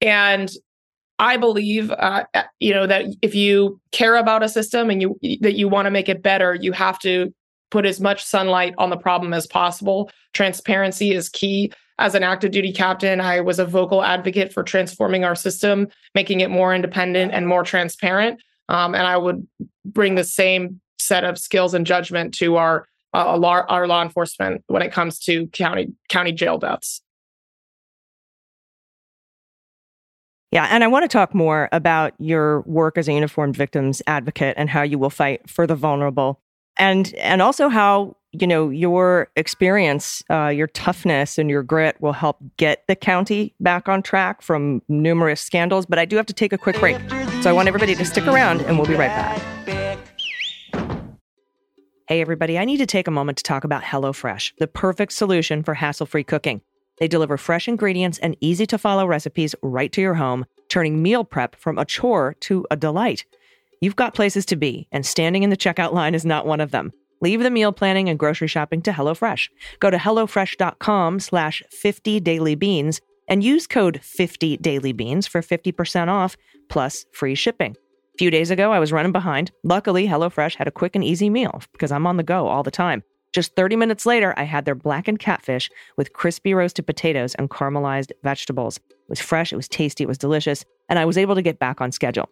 And 0.00 0.50
I 1.18 1.36
believe, 1.36 1.90
uh, 1.90 2.24
you 2.60 2.72
know, 2.72 2.86
that 2.86 3.06
if 3.22 3.34
you 3.34 3.80
care 3.92 4.16
about 4.16 4.42
a 4.42 4.48
system 4.48 4.90
and 4.90 5.02
you 5.02 5.18
that 5.40 5.56
you 5.56 5.68
want 5.68 5.86
to 5.86 5.90
make 5.90 6.08
it 6.08 6.22
better, 6.22 6.54
you 6.54 6.72
have 6.72 6.98
to 7.00 7.32
put 7.70 7.84
as 7.84 8.00
much 8.00 8.24
sunlight 8.24 8.74
on 8.78 8.90
the 8.90 8.96
problem 8.96 9.34
as 9.34 9.46
possible. 9.46 10.10
Transparency 10.32 11.12
is 11.12 11.28
key 11.28 11.72
as 11.98 12.14
an 12.14 12.22
active 12.22 12.52
duty 12.52 12.72
captain, 12.72 13.20
I 13.20 13.40
was 13.40 13.58
a 13.58 13.64
vocal 13.64 14.02
advocate 14.02 14.52
for 14.52 14.62
transforming 14.62 15.24
our 15.24 15.34
system, 15.34 15.88
making 16.14 16.40
it 16.40 16.50
more 16.50 16.74
independent 16.74 17.32
and 17.32 17.48
more 17.48 17.64
transparent. 17.64 18.40
Um, 18.68 18.94
and 18.94 19.06
I 19.06 19.16
would 19.16 19.46
bring 19.84 20.14
the 20.14 20.24
same 20.24 20.80
set 20.98 21.24
of 21.24 21.38
skills 21.38 21.74
and 21.74 21.86
judgment 21.86 22.34
to 22.34 22.56
our 22.56 22.86
uh, 23.14 23.36
law, 23.36 23.62
our 23.68 23.86
law 23.86 24.02
enforcement 24.02 24.62
when 24.66 24.82
it 24.82 24.92
comes 24.92 25.18
to 25.20 25.46
county 25.48 25.88
county 26.08 26.32
jail 26.32 26.58
deaths. 26.58 27.02
Yeah, 30.50 30.66
and 30.70 30.82
I 30.82 30.86
want 30.86 31.02
to 31.02 31.08
talk 31.08 31.34
more 31.34 31.68
about 31.72 32.14
your 32.18 32.60
work 32.62 32.96
as 32.96 33.08
a 33.08 33.12
uniformed 33.12 33.56
victims 33.56 34.02
advocate 34.06 34.54
and 34.56 34.70
how 34.70 34.82
you 34.82 34.98
will 34.98 35.10
fight 35.10 35.48
for 35.48 35.66
the 35.66 35.74
vulnerable, 35.74 36.40
and 36.78 37.12
and 37.14 37.42
also 37.42 37.68
how 37.68 38.16
you 38.32 38.46
know, 38.46 38.68
your 38.68 39.28
experience, 39.36 40.22
uh, 40.30 40.48
your 40.48 40.66
toughness, 40.66 41.38
and 41.38 41.48
your 41.48 41.62
grit 41.62 41.96
will 42.00 42.12
help 42.12 42.38
get 42.56 42.86
the 42.86 42.94
county 42.94 43.54
back 43.60 43.88
on 43.88 44.02
track 44.02 44.42
from 44.42 44.82
numerous 44.88 45.40
scandals. 45.40 45.86
But 45.86 45.98
I 45.98 46.04
do 46.04 46.16
have 46.16 46.26
to 46.26 46.34
take 46.34 46.52
a 46.52 46.58
quick 46.58 46.78
break. 46.78 46.98
So 47.42 47.48
I 47.48 47.52
want 47.52 47.68
everybody 47.68 47.94
to 47.94 48.04
stick 48.04 48.26
around 48.26 48.60
and 48.62 48.76
we'll 48.76 48.86
be 48.86 48.94
right 48.94 49.08
back. 49.08 49.40
Hey, 52.06 52.20
everybody, 52.22 52.58
I 52.58 52.64
need 52.64 52.78
to 52.78 52.86
take 52.86 53.06
a 53.06 53.10
moment 53.10 53.38
to 53.38 53.44
talk 53.44 53.64
about 53.64 53.82
HelloFresh, 53.82 54.52
the 54.58 54.66
perfect 54.66 55.12
solution 55.12 55.62
for 55.62 55.74
hassle 55.74 56.06
free 56.06 56.24
cooking. 56.24 56.62
They 56.98 57.06
deliver 57.06 57.36
fresh 57.36 57.68
ingredients 57.68 58.18
and 58.18 58.36
easy 58.40 58.66
to 58.66 58.78
follow 58.78 59.06
recipes 59.06 59.54
right 59.62 59.92
to 59.92 60.00
your 60.00 60.14
home, 60.14 60.46
turning 60.68 61.02
meal 61.02 61.22
prep 61.22 61.54
from 61.56 61.78
a 61.78 61.84
chore 61.84 62.34
to 62.40 62.66
a 62.70 62.76
delight. 62.76 63.24
You've 63.80 63.94
got 63.94 64.14
places 64.14 64.44
to 64.46 64.56
be, 64.56 64.88
and 64.90 65.06
standing 65.06 65.42
in 65.42 65.50
the 65.50 65.56
checkout 65.56 65.92
line 65.92 66.14
is 66.14 66.24
not 66.24 66.46
one 66.46 66.60
of 66.60 66.70
them. 66.70 66.92
Leave 67.20 67.42
the 67.42 67.50
meal 67.50 67.72
planning 67.72 68.08
and 68.08 68.18
grocery 68.18 68.48
shopping 68.48 68.82
to 68.82 68.92
HelloFresh. 68.92 69.48
Go 69.80 69.90
to 69.90 69.96
HelloFresh.com 69.96 71.20
slash 71.20 71.62
50dailybeans 71.70 73.00
and 73.26 73.44
use 73.44 73.66
code 73.66 74.00
50dailybeans 74.02 75.28
for 75.28 75.42
50% 75.42 76.08
off 76.08 76.36
plus 76.68 77.04
free 77.12 77.34
shipping. 77.34 77.76
A 78.14 78.18
few 78.18 78.30
days 78.30 78.50
ago, 78.50 78.72
I 78.72 78.78
was 78.78 78.92
running 78.92 79.12
behind. 79.12 79.50
Luckily, 79.62 80.06
HelloFresh 80.06 80.56
had 80.56 80.68
a 80.68 80.72
quick 80.72 80.94
and 80.94 81.04
easy 81.04 81.30
meal 81.30 81.60
because 81.72 81.92
I'm 81.92 82.06
on 82.06 82.16
the 82.16 82.22
go 82.22 82.48
all 82.48 82.62
the 82.62 82.70
time. 82.70 83.02
Just 83.32 83.54
30 83.56 83.76
minutes 83.76 84.06
later, 84.06 84.32
I 84.36 84.44
had 84.44 84.64
their 84.64 84.74
blackened 84.74 85.18
catfish 85.18 85.70
with 85.96 86.14
crispy 86.14 86.54
roasted 86.54 86.86
potatoes 86.86 87.34
and 87.34 87.50
caramelized 87.50 88.10
vegetables. 88.24 88.78
It 88.78 89.08
was 89.08 89.20
fresh, 89.20 89.52
it 89.52 89.56
was 89.56 89.68
tasty, 89.68 90.04
it 90.04 90.08
was 90.08 90.18
delicious, 90.18 90.64
and 90.88 90.98
I 90.98 91.04
was 91.04 91.18
able 91.18 91.34
to 91.34 91.42
get 91.42 91.58
back 91.58 91.80
on 91.80 91.92
schedule. 91.92 92.28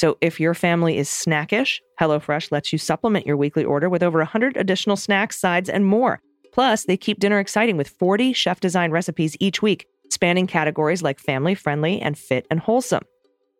So 0.00 0.16
if 0.22 0.40
your 0.40 0.54
family 0.54 0.96
is 0.96 1.10
snackish, 1.10 1.78
HelloFresh 2.00 2.50
lets 2.50 2.72
you 2.72 2.78
supplement 2.78 3.26
your 3.26 3.36
weekly 3.36 3.64
order 3.64 3.90
with 3.90 4.02
over 4.02 4.20
100 4.20 4.56
additional 4.56 4.96
snacks, 4.96 5.38
sides, 5.38 5.68
and 5.68 5.84
more. 5.84 6.22
Plus, 6.54 6.84
they 6.84 6.96
keep 6.96 7.20
dinner 7.20 7.38
exciting 7.38 7.76
with 7.76 7.90
40 7.90 8.32
chef 8.32 8.60
designed 8.60 8.94
recipes 8.94 9.36
each 9.40 9.60
week, 9.60 9.86
spanning 10.08 10.46
categories 10.46 11.02
like 11.02 11.20
family 11.20 11.54
friendly 11.54 12.00
and 12.00 12.16
fit 12.16 12.46
and 12.50 12.60
wholesome. 12.60 13.04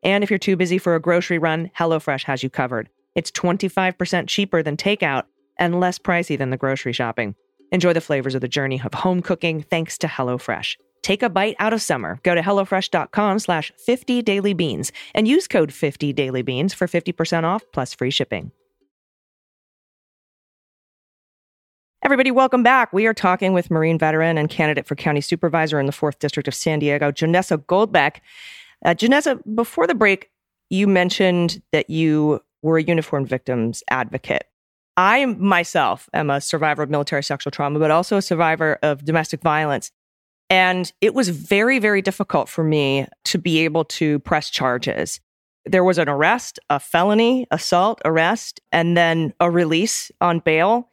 And 0.02 0.25
if 0.25 0.30
you're 0.30 0.38
too 0.38 0.56
busy 0.56 0.78
for 0.78 0.94
a 0.94 1.00
grocery 1.00 1.37
run, 1.37 1.70
HelloFresh 1.78 2.25
has 2.25 2.42
you 2.42 2.49
covered. 2.49 2.88
It's 3.14 3.30
25% 3.32 4.26
cheaper 4.26 4.62
than 4.62 4.78
takeout 4.78 5.25
and 5.59 5.78
less 5.78 5.99
pricey 5.99 6.38
than 6.38 6.49
the 6.49 6.56
grocery 6.56 6.94
shopping. 6.94 7.35
Enjoy 7.70 7.92
the 7.92 8.00
flavors 8.00 8.35
of 8.35 8.40
the 8.40 8.49
journey 8.49 8.80
of 8.82 8.94
home 8.94 9.20
cooking 9.20 9.61
thanks 9.61 9.99
to 9.99 10.06
HelloFresh. 10.06 10.76
Take 11.02 11.23
a 11.23 11.28
bite 11.30 11.57
out 11.59 11.73
of 11.73 11.83
summer. 11.83 12.21
Go 12.23 12.35
to 12.35 12.42
HelloFresh.com 12.42 13.38
slash 13.38 13.73
50dailybeans 13.88 14.90
and 15.14 15.26
use 15.26 15.49
code 15.49 15.71
50dailybeans 15.71 16.75
for 16.75 16.87
50% 16.87 17.45
off 17.45 17.64
plus 17.73 17.95
free 17.95 18.11
shipping. 18.11 18.52
Everybody, 22.02 22.30
welcome 22.30 22.62
back. 22.62 22.95
We 22.95 23.07
are 23.07 23.12
talking 23.12 23.52
with 23.52 23.71
Marine 23.71 23.99
veteran 23.99 24.38
and 24.38 24.49
candidate 24.49 24.87
for 24.87 24.95
county 24.95 25.21
supervisor 25.21 25.78
in 25.78 25.85
the 25.85 25.92
4th 25.92 26.19
District 26.19 26.49
of 26.49 26.54
San 26.54 26.78
Diego, 26.78 27.12
Janessa 27.12 27.59
Goldbeck. 27.59 28.16
Uh, 28.83 28.95
Janessa, 28.95 29.38
before 29.54 29.87
the 29.87 29.95
break, 29.95 30.30
you 30.71 30.87
mentioned 30.87 31.61
that 31.73 31.90
you 31.90 32.40
were 32.62 32.78
a 32.78 32.83
uniformed 32.83 33.28
victims 33.28 33.83
advocate. 33.90 34.45
I 34.97 35.26
myself 35.26 36.09
am 36.14 36.30
a 36.30 36.40
survivor 36.40 36.83
of 36.83 36.90
military 36.90 37.23
sexual 37.23 37.50
trauma, 37.50 37.78
but 37.78 37.90
also 37.90 38.16
a 38.16 38.23
survivor 38.23 38.78
of 38.83 39.04
domestic 39.04 39.42
violence. 39.42 39.92
And 40.50 40.92
it 41.00 41.14
was 41.14 41.28
very, 41.28 41.78
very 41.78 42.02
difficult 42.02 42.49
for 42.49 42.64
me 42.64 43.07
to 43.26 43.38
be 43.38 43.61
able 43.61 43.85
to 43.85 44.19
press 44.19 44.50
charges. 44.50 45.21
There 45.64 45.85
was 45.85 45.97
an 45.97 46.09
arrest, 46.09 46.59
a 46.69 46.80
felony 46.80 47.47
assault 47.52 48.00
arrest, 48.04 48.61
and 48.73 48.97
then 48.97 49.33
a 49.38 49.49
release 49.49 50.11
on 50.21 50.40
bail. 50.40 50.90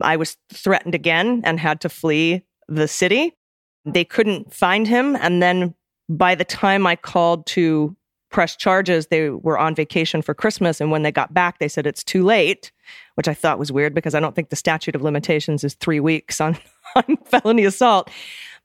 I 0.00 0.16
was 0.16 0.36
threatened 0.52 0.94
again 0.94 1.42
and 1.44 1.58
had 1.58 1.80
to 1.80 1.88
flee 1.88 2.42
the 2.68 2.86
city. 2.86 3.36
They 3.84 4.04
couldn't 4.04 4.54
find 4.54 4.86
him. 4.86 5.16
And 5.16 5.42
then 5.42 5.74
by 6.08 6.36
the 6.36 6.44
time 6.44 6.86
I 6.86 6.94
called 6.94 7.46
to 7.48 7.96
press 8.30 8.54
charges, 8.56 9.08
they 9.08 9.30
were 9.30 9.58
on 9.58 9.74
vacation 9.74 10.22
for 10.22 10.34
Christmas. 10.34 10.80
And 10.80 10.90
when 10.90 11.02
they 11.02 11.12
got 11.12 11.34
back, 11.34 11.58
they 11.58 11.68
said 11.68 11.86
it's 11.86 12.04
too 12.04 12.22
late, 12.22 12.70
which 13.16 13.28
I 13.28 13.34
thought 13.34 13.58
was 13.58 13.72
weird 13.72 13.94
because 13.94 14.14
I 14.14 14.20
don't 14.20 14.34
think 14.34 14.50
the 14.50 14.56
statute 14.56 14.94
of 14.94 15.02
limitations 15.02 15.64
is 15.64 15.74
three 15.74 16.00
weeks 16.00 16.40
on, 16.40 16.56
on 16.96 17.16
felony 17.24 17.64
assault. 17.64 18.10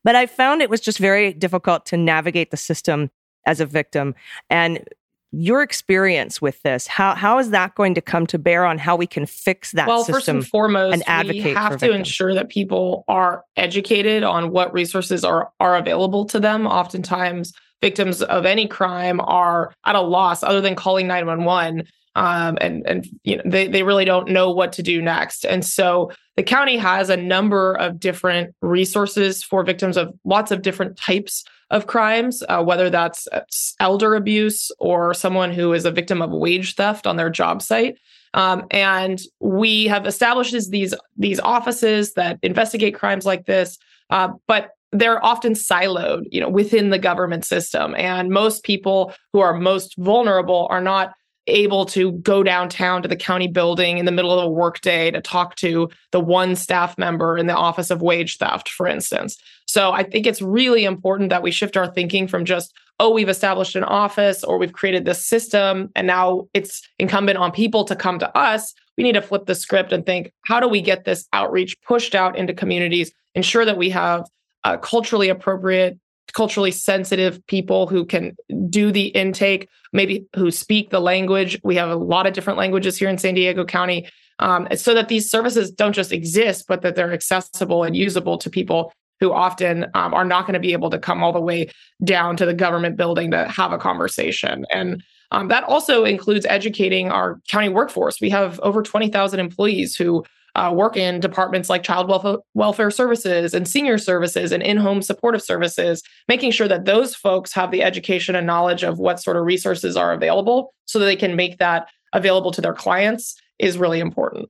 But 0.07 0.15
I 0.15 0.25
found 0.25 0.61
it 0.61 0.69
was 0.69 0.79
just 0.79 0.99
very 0.99 1.33
difficult 1.33 1.85
to 1.87 1.97
navigate 1.97 2.49
the 2.49 2.55
system 2.55 3.11
as 3.45 3.59
a 3.59 3.65
victim. 3.65 4.15
And 4.49 4.87
your 5.33 5.61
experience 5.61 6.41
with 6.41 6.61
this, 6.61 6.87
how 6.87 7.13
how 7.13 7.39
is 7.39 7.49
that 7.49 7.75
going 7.75 7.93
to 7.95 7.99
come 7.99 8.25
to 8.27 8.39
bear 8.39 8.63
on 8.63 8.77
how 8.77 8.95
we 8.95 9.05
can 9.05 9.25
fix 9.25 9.73
that 9.73 9.85
well, 9.85 10.05
system? 10.05 10.13
first 10.13 10.27
and 10.29 10.47
foremost, 10.47 10.93
and 10.93 11.03
advocate 11.07 11.43
we 11.43 11.53
have 11.53 11.73
to 11.73 11.77
victims? 11.79 11.97
ensure 11.97 12.33
that 12.33 12.47
people 12.47 13.03
are 13.09 13.43
educated 13.57 14.23
on 14.23 14.51
what 14.51 14.71
resources 14.71 15.25
are 15.25 15.51
are 15.59 15.75
available 15.75 16.23
to 16.27 16.39
them. 16.39 16.67
Oftentimes, 16.67 17.51
victims 17.81 18.21
of 18.21 18.45
any 18.45 18.65
crime 18.65 19.19
are 19.19 19.73
at 19.85 19.95
a 19.95 20.01
loss 20.01 20.41
other 20.41 20.61
than 20.61 20.75
calling 20.75 21.07
911 21.07 21.85
um, 22.17 22.57
and 22.59 22.85
and 22.87 23.07
you 23.23 23.37
know 23.37 23.43
they, 23.45 23.67
they 23.67 23.83
really 23.83 24.03
don't 24.03 24.29
know 24.29 24.51
what 24.51 24.73
to 24.73 24.83
do 24.83 25.01
next. 25.01 25.45
And 25.45 25.63
so 25.63 26.11
the 26.35 26.43
county 26.43 26.75
has 26.75 27.09
a 27.09 27.15
number 27.15 27.75
of 27.75 27.99
different 27.99 28.53
resources 28.61 29.43
for 29.43 29.63
victims 29.63 29.97
of 29.97 30.13
lots 30.25 30.51
of 30.51 30.63
different 30.63 30.97
types 30.97 31.43
of 31.69 31.85
crimes 31.85 32.43
uh, 32.47 32.63
whether 32.63 32.89
that's 32.89 33.27
uh, 33.33 33.41
elder 33.79 34.15
abuse 34.15 34.71
or 34.79 35.13
someone 35.13 35.51
who 35.51 35.73
is 35.73 35.85
a 35.85 35.91
victim 35.91 36.21
of 36.21 36.31
wage 36.31 36.75
theft 36.75 37.05
on 37.05 37.17
their 37.17 37.29
job 37.29 37.61
site. 37.61 37.97
Um, 38.33 38.65
and 38.71 39.19
we 39.39 39.85
have 39.85 40.07
established 40.07 40.55
these 40.71 40.93
these 41.17 41.39
offices 41.39 42.13
that 42.13 42.39
investigate 42.41 42.95
crimes 42.95 43.25
like 43.25 43.45
this 43.45 43.77
uh, 44.09 44.29
but 44.47 44.71
they're 44.93 45.23
often 45.23 45.53
siloed 45.53 46.23
you 46.31 46.41
know 46.41 46.49
within 46.49 46.89
the 46.89 46.99
government 46.99 47.45
system. 47.45 47.93
And 47.95 48.29
most 48.29 48.63
people 48.63 49.13
who 49.33 49.39
are 49.39 49.53
most 49.53 49.95
vulnerable 49.97 50.67
are 50.71 50.81
not 50.81 51.13
able 51.47 51.85
to 51.85 52.13
go 52.13 52.43
downtown 52.43 53.01
to 53.01 53.07
the 53.07 53.15
county 53.15 53.47
building 53.47 53.97
in 53.97 54.05
the 54.05 54.11
middle 54.11 54.37
of 54.37 54.43
a 54.43 54.49
workday 54.49 55.11
to 55.11 55.21
talk 55.21 55.55
to 55.55 55.89
the 56.11 56.19
one 56.19 56.55
staff 56.55 56.97
member 56.97 57.37
in 57.37 57.47
the 57.47 57.55
office 57.55 57.89
of 57.89 58.01
wage 58.01 58.37
theft 58.37 58.69
for 58.69 58.87
instance. 58.87 59.37
So 59.65 59.91
i 59.91 60.03
think 60.03 60.25
it's 60.25 60.41
really 60.41 60.85
important 60.85 61.29
that 61.29 61.43
we 61.43 61.51
shift 61.51 61.77
our 61.77 61.87
thinking 61.87 62.27
from 62.27 62.45
just 62.45 62.73
oh 62.99 63.11
we've 63.11 63.29
established 63.29 63.75
an 63.75 63.83
office 63.83 64.43
or 64.43 64.57
we've 64.57 64.73
created 64.73 65.05
this 65.05 65.25
system 65.25 65.89
and 65.95 66.07
now 66.07 66.47
it's 66.53 66.81
incumbent 66.99 67.37
on 67.37 67.51
people 67.51 67.83
to 67.85 67.95
come 67.95 68.19
to 68.19 68.37
us. 68.37 68.73
We 68.97 69.03
need 69.03 69.13
to 69.13 69.21
flip 69.21 69.45
the 69.45 69.55
script 69.55 69.93
and 69.93 70.05
think 70.05 70.33
how 70.45 70.59
do 70.59 70.67
we 70.67 70.81
get 70.81 71.05
this 71.05 71.27
outreach 71.33 71.79
pushed 71.81 72.15
out 72.15 72.37
into 72.37 72.53
communities 72.53 73.11
ensure 73.35 73.65
that 73.65 73.77
we 73.77 73.89
have 73.91 74.25
uh, 74.63 74.77
culturally 74.77 75.29
appropriate, 75.29 75.97
culturally 76.33 76.71
sensitive 76.71 77.45
people 77.47 77.87
who 77.87 78.05
can 78.05 78.35
do 78.69 78.91
the 78.91 79.07
intake, 79.07 79.69
maybe 79.93 80.25
who 80.35 80.51
speak 80.51 80.89
the 80.89 80.99
language. 80.99 81.59
We 81.63 81.75
have 81.75 81.89
a 81.89 81.95
lot 81.95 82.27
of 82.27 82.33
different 82.33 82.59
languages 82.59 82.97
here 82.97 83.09
in 83.09 83.17
San 83.17 83.33
Diego 83.33 83.65
County, 83.65 84.07
um, 84.39 84.67
so 84.75 84.93
that 84.93 85.07
these 85.07 85.29
services 85.29 85.71
don't 85.71 85.93
just 85.93 86.11
exist, 86.11 86.65
but 86.67 86.81
that 86.81 86.95
they're 86.95 87.13
accessible 87.13 87.83
and 87.83 87.95
usable 87.95 88.37
to 88.37 88.49
people 88.49 88.93
who 89.19 89.33
often 89.33 89.85
um, 89.95 90.13
are 90.13 90.25
not 90.25 90.45
going 90.45 90.53
to 90.53 90.59
be 90.59 90.73
able 90.73 90.89
to 90.91 90.99
come 90.99 91.23
all 91.23 91.33
the 91.33 91.41
way 91.41 91.69
down 92.03 92.37
to 92.37 92.45
the 92.45 92.53
government 92.53 92.97
building 92.97 93.31
to 93.31 93.47
have 93.47 93.71
a 93.71 93.77
conversation. 93.77 94.65
And 94.71 95.03
um, 95.31 95.47
that 95.49 95.63
also 95.63 96.05
includes 96.05 96.45
educating 96.45 97.09
our 97.09 97.41
county 97.49 97.69
workforce. 97.69 98.21
We 98.21 98.29
have 98.29 98.59
over 98.61 98.81
20,000 98.81 99.39
employees 99.39 99.95
who 99.95 100.23
uh, 100.57 100.71
work 100.73 100.97
in 100.97 101.19
departments 101.19 101.69
like 101.69 101.83
child 101.83 102.09
welfare, 102.09 102.37
welfare 102.55 102.91
services 102.91 103.53
and 103.53 103.67
senior 103.67 103.97
services 103.97 104.51
and 104.51 104.63
in-home 104.63 105.01
supportive 105.01 105.41
services 105.41 106.01
making 106.27 106.51
sure 106.51 106.67
that 106.67 106.85
those 106.85 107.15
folks 107.15 107.53
have 107.53 107.71
the 107.71 107.83
education 107.83 108.35
and 108.35 108.47
knowledge 108.47 108.83
of 108.83 108.97
what 108.97 109.21
sort 109.21 109.37
of 109.37 109.45
resources 109.45 109.95
are 109.95 110.11
available 110.11 110.73
so 110.85 110.97
that 110.99 111.05
they 111.05 111.15
can 111.15 111.35
make 111.35 111.59
that 111.59 111.87
available 112.13 112.51
to 112.51 112.59
their 112.59 112.73
clients 112.73 113.35
is 113.59 113.77
really 113.77 113.99
important. 113.99 114.49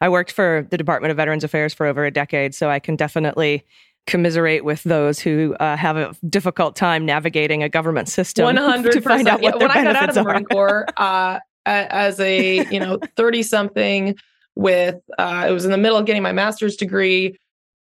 I 0.00 0.08
worked 0.08 0.32
for 0.32 0.66
the 0.70 0.76
Department 0.76 1.12
of 1.12 1.16
Veterans 1.16 1.44
Affairs 1.44 1.72
for 1.72 1.86
over 1.86 2.04
a 2.04 2.10
decade, 2.10 2.54
so 2.54 2.68
I 2.68 2.78
can 2.78 2.96
definitely 2.96 3.64
commiserate 4.06 4.64
with 4.64 4.82
those 4.82 5.18
who 5.18 5.54
uh, 5.60 5.76
have 5.76 5.96
a 5.96 6.14
difficult 6.28 6.76
time 6.76 7.06
navigating 7.06 7.62
a 7.62 7.68
government 7.68 8.08
system 8.08 8.44
100 8.44 8.92
to 8.92 9.00
find 9.00 9.28
out 9.28 9.40
what 9.40 9.54
yeah, 9.54 9.58
their 9.58 9.68
when 9.68 9.78
i 9.78 9.82
got 9.82 9.96
out 9.96 10.08
of 10.10 10.14
the 10.14 10.22
marine 10.22 10.44
corps 10.44 10.84
uh, 10.98 11.38
as 11.66 12.20
a 12.20 12.64
you 12.70 12.80
know 12.80 12.98
30 13.16 13.42
something 13.42 14.16
with 14.54 14.96
uh, 15.18 15.46
it 15.48 15.52
was 15.52 15.64
in 15.64 15.70
the 15.70 15.78
middle 15.78 15.98
of 15.98 16.06
getting 16.06 16.22
my 16.22 16.32
master's 16.32 16.76
degree. 16.76 17.36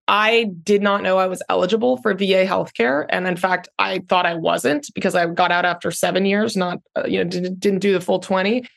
I 0.08 0.50
did 0.64 0.82
not 0.82 1.02
know 1.02 1.18
i 1.18 1.28
was 1.28 1.42
eligible 1.48 1.96
for 2.02 2.14
va 2.14 2.46
healthcare 2.46 3.06
and 3.08 3.26
in 3.26 3.38
fact 3.38 3.70
i 3.80 4.00
thought 4.10 4.26
i 4.26 4.34
wasn't 4.34 4.86
because 4.94 5.16
i 5.16 5.26
got 5.26 5.50
out 5.50 5.64
after 5.64 5.92
seven 5.92 6.26
years 6.26 6.58
not 6.58 6.80
uh, 6.98 7.06
you 7.08 7.20
know 7.20 7.24
didn't, 7.24 7.58
didn't 7.58 7.80
do 7.80 7.94
the 7.94 8.02
full 8.02 8.20
20 8.20 8.68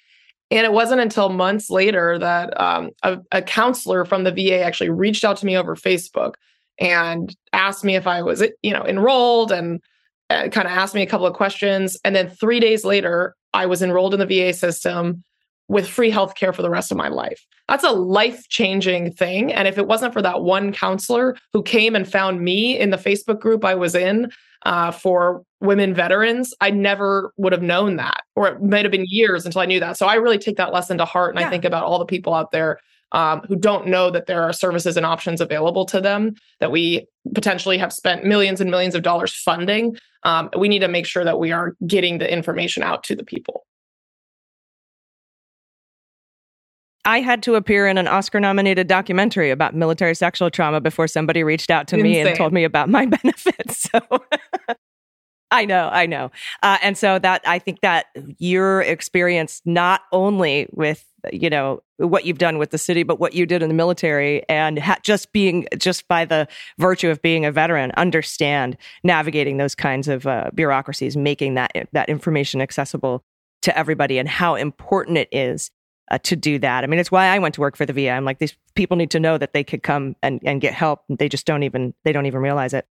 and 0.53 0.65
it 0.65 0.73
wasn't 0.73 1.01
until 1.01 1.29
months 1.29 1.69
later 1.69 2.17
that 2.17 2.59
um, 2.61 2.91
a, 3.03 3.19
a 3.33 3.43
counselor 3.43 4.05
from 4.05 4.23
the 4.23 4.31
va 4.31 4.61
actually 4.63 4.89
reached 4.89 5.25
out 5.25 5.37
to 5.39 5.47
me 5.47 5.57
over 5.57 5.75
facebook 5.75 6.35
and 6.79 7.35
asked 7.53 7.83
me 7.83 7.97
if 7.97 8.07
i 8.07 8.23
was 8.23 8.45
you 8.63 8.73
know 8.73 8.87
enrolled 8.87 9.51
and 9.51 9.83
uh, 10.31 10.49
kind 10.49 10.67
of 10.67 10.73
asked 10.73 10.95
me 10.95 11.03
a 11.03 11.07
couple 11.07 11.27
of 11.27 11.35
questions. 11.35 11.97
And 12.05 12.15
then 12.15 12.29
three 12.29 12.61
days 12.61 12.85
later 12.85 13.35
i 13.57 13.67
was 13.67 13.83
enrolled 13.83 14.15
in 14.15 14.21
the 14.21 14.27
va 14.27 14.53
system 14.53 15.23
with 15.69 15.89
free 15.89 16.11
health 16.11 16.35
care 16.37 16.53
for 16.53 16.63
the 16.63 16.71
rest 16.71 16.93
of 16.93 16.97
my 16.97 17.09
life. 17.09 17.45
That's 17.69 17.83
a 17.83 17.91
life 17.91 18.49
changing 18.49 19.11
thing. 19.15 19.53
And 19.53 19.67
if 19.67 19.79
it 19.79 19.89
wasn't 19.89 20.13
for 20.13 20.23
that 20.23 20.43
one 20.43 20.73
counselor 20.73 21.37
who 21.53 21.61
came 21.65 21.97
and 21.97 22.07
found 22.09 22.41
me 22.41 22.79
in 22.79 22.91
the 22.91 22.97
facebook 22.97 23.41
group 23.41 23.65
i 23.65 23.75
was 23.75 23.95
in 23.97 24.31
uh, 24.65 24.91
for 24.93 25.43
women 25.61 25.93
veterans 25.95 26.55
i 26.61 26.71
never 26.71 27.33
would 27.37 27.53
have 27.53 27.63
known 27.63 27.97
that 27.97 28.21
or 28.37 28.47
it 28.49 28.63
might 28.63 28.85
have 28.85 28.93
been 28.93 29.07
years 29.09 29.45
until 29.45 29.61
i 29.61 29.67
knew 29.67 29.81
that. 29.81 29.97
So 29.97 30.07
i 30.07 30.15
really 30.15 30.39
take 30.39 30.57
that 30.57 30.73
lesson 30.73 30.99
to 30.99 31.05
heart 31.05 31.35
and 31.35 31.41
Yeah. 31.41 31.49
i 31.49 31.51
think 31.51 31.65
about 31.65 31.85
all 31.85 31.99
the 31.99 32.05
people 32.15 32.33
out 32.33 32.53
there 32.53 32.79
um, 33.13 33.41
who 33.49 33.57
don't 33.57 33.87
know 33.87 34.11
that 34.11 34.27
there 34.27 34.43
are 34.43 34.53
services 34.53 34.97
and 34.97 35.07
options 35.07 35.41
available 35.41 35.85
to 35.87 36.01
them 36.01 36.35
that 36.61 36.71
we 36.71 37.07
potentially 37.35 37.79
have 37.79 37.93
spent 37.93 38.25
millions 38.25 38.61
and 38.61 38.71
millions 38.71 38.95
of 38.95 39.03
dollars 39.03 39.35
funding. 39.35 39.97
Um, 40.23 40.51
we 40.59 40.69
need 40.69 40.81
to 40.81 40.89
make 40.89 41.07
sure 41.07 41.25
that 41.25 41.39
we 41.39 41.53
are 41.53 41.75
getting 41.87 42.19
the 42.19 42.31
information 42.31 42.83
out 42.83 43.05
to 43.05 43.17
the 43.17 43.25
people. 43.25 43.65
I 47.05 47.21
had 47.21 47.41
to 47.45 47.55
appear 47.55 47.87
in 47.87 47.99
an 47.99 48.09
Oscar 48.09 48.41
nominated 48.41 48.89
documentary 48.89 49.53
about 49.53 49.77
military 49.77 50.15
sexual 50.15 50.51
trauma 50.51 50.81
before 50.81 51.07
somebody 51.07 51.45
reached 51.45 51.71
out 51.71 51.87
to 51.89 51.97
me 51.97 52.19
and 52.19 52.37
told 52.37 52.53
me 52.53 52.65
about 52.65 52.89
my 52.89 53.07
benefits. 53.23 53.89
So 53.89 54.01
I 55.53 55.65
know, 55.65 55.89
I 55.93 56.07
know. 56.07 56.33
Uh, 56.65 56.79
and 56.83 56.99
so 56.99 57.21
that 57.21 57.43
I 57.47 57.61
think 57.61 57.81
that 57.81 58.07
your 58.39 58.83
experience, 58.83 59.63
not 59.65 60.03
only 60.11 60.67
with, 60.73 61.05
you 61.33 61.51
know, 61.51 61.83
what 61.99 62.25
you've 62.25 62.39
done 62.39 62.59
with 62.59 62.71
the 62.71 62.79
city, 62.79 63.03
but 63.03 63.19
what 63.19 63.35
you 63.35 63.47
did 63.47 63.63
in 63.63 63.69
the 63.69 63.75
military 63.75 64.47
and 64.49 64.79
ha- 64.79 64.99
just 65.03 65.33
being, 65.33 65.67
just 65.79 66.07
by 66.09 66.25
the 66.25 66.47
virtue 66.79 67.09
of 67.11 67.23
being 67.23 67.45
a 67.45 67.53
veteran, 67.53 67.93
understand 67.97 68.77
navigating 69.03 69.57
those 69.57 69.75
kinds 69.75 70.09
of 70.09 70.27
uh, 70.27 70.51
bureaucracies, 70.55 71.17
making 71.17 71.55
that, 71.55 71.73
that 71.93 72.09
information 72.09 72.61
accessible 72.61 73.25
to 73.63 73.77
everybody 73.77 74.19
and 74.19 74.29
how 74.29 74.55
important 74.55 75.19
it 75.19 75.29
is 75.33 75.71
uh, 76.11 76.19
to 76.19 76.37
do 76.37 76.59
that. 76.59 76.85
I 76.85 76.87
mean, 76.87 77.01
it's 77.01 77.11
why 77.11 77.27
I 77.27 77.39
went 77.39 77.55
to 77.57 77.61
work 77.61 77.77
for 77.77 77.87
the 77.87 77.93
VA. 77.93 78.11
I'm 78.11 78.25
like, 78.25 78.39
these 78.39 78.57
people 78.75 78.97
need 78.97 79.11
to 79.11 79.21
know 79.21 79.39
that 79.39 79.53
they 79.53 79.65
could 79.65 79.83
come 79.83 80.15
and, 80.23 80.41
and 80.45 80.61
get 80.61 80.73
help. 80.73 81.03
They 81.09 81.29
just 81.29 81.47
don't 81.47 81.63
even 81.63 81.95
they 82.05 82.13
don't 82.13 82.27
even 82.27 82.41
realize 82.41 82.75
it. 82.75 82.87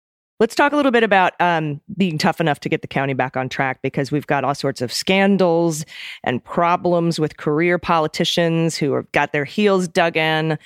Let's 0.41 0.55
talk 0.55 0.73
a 0.73 0.77
little 0.77 0.91
bit 0.91 1.03
about 1.03 1.35
um, 1.39 1.83
being 1.99 2.17
tough 2.17 2.41
enough 2.41 2.61
to 2.61 2.71
get 2.71 2.81
the 2.81 2.89
county 2.89 3.13
back 3.13 3.37
on 3.37 3.51
track 3.51 3.83
because 3.83 4.11
we've 4.11 4.27
got 4.27 4.43
all 4.43 4.55
sorts 4.55 4.81
of 4.81 4.91
scandals 4.91 5.85
and 6.25 6.43
problems 6.43 7.21
with 7.21 7.37
career 7.37 7.79
politicians 7.79 8.75
who 8.75 8.95
have 8.95 9.13
got 9.13 9.33
their 9.33 9.45
heels 9.45 9.87
dug 9.87 10.17
in. 10.17 10.59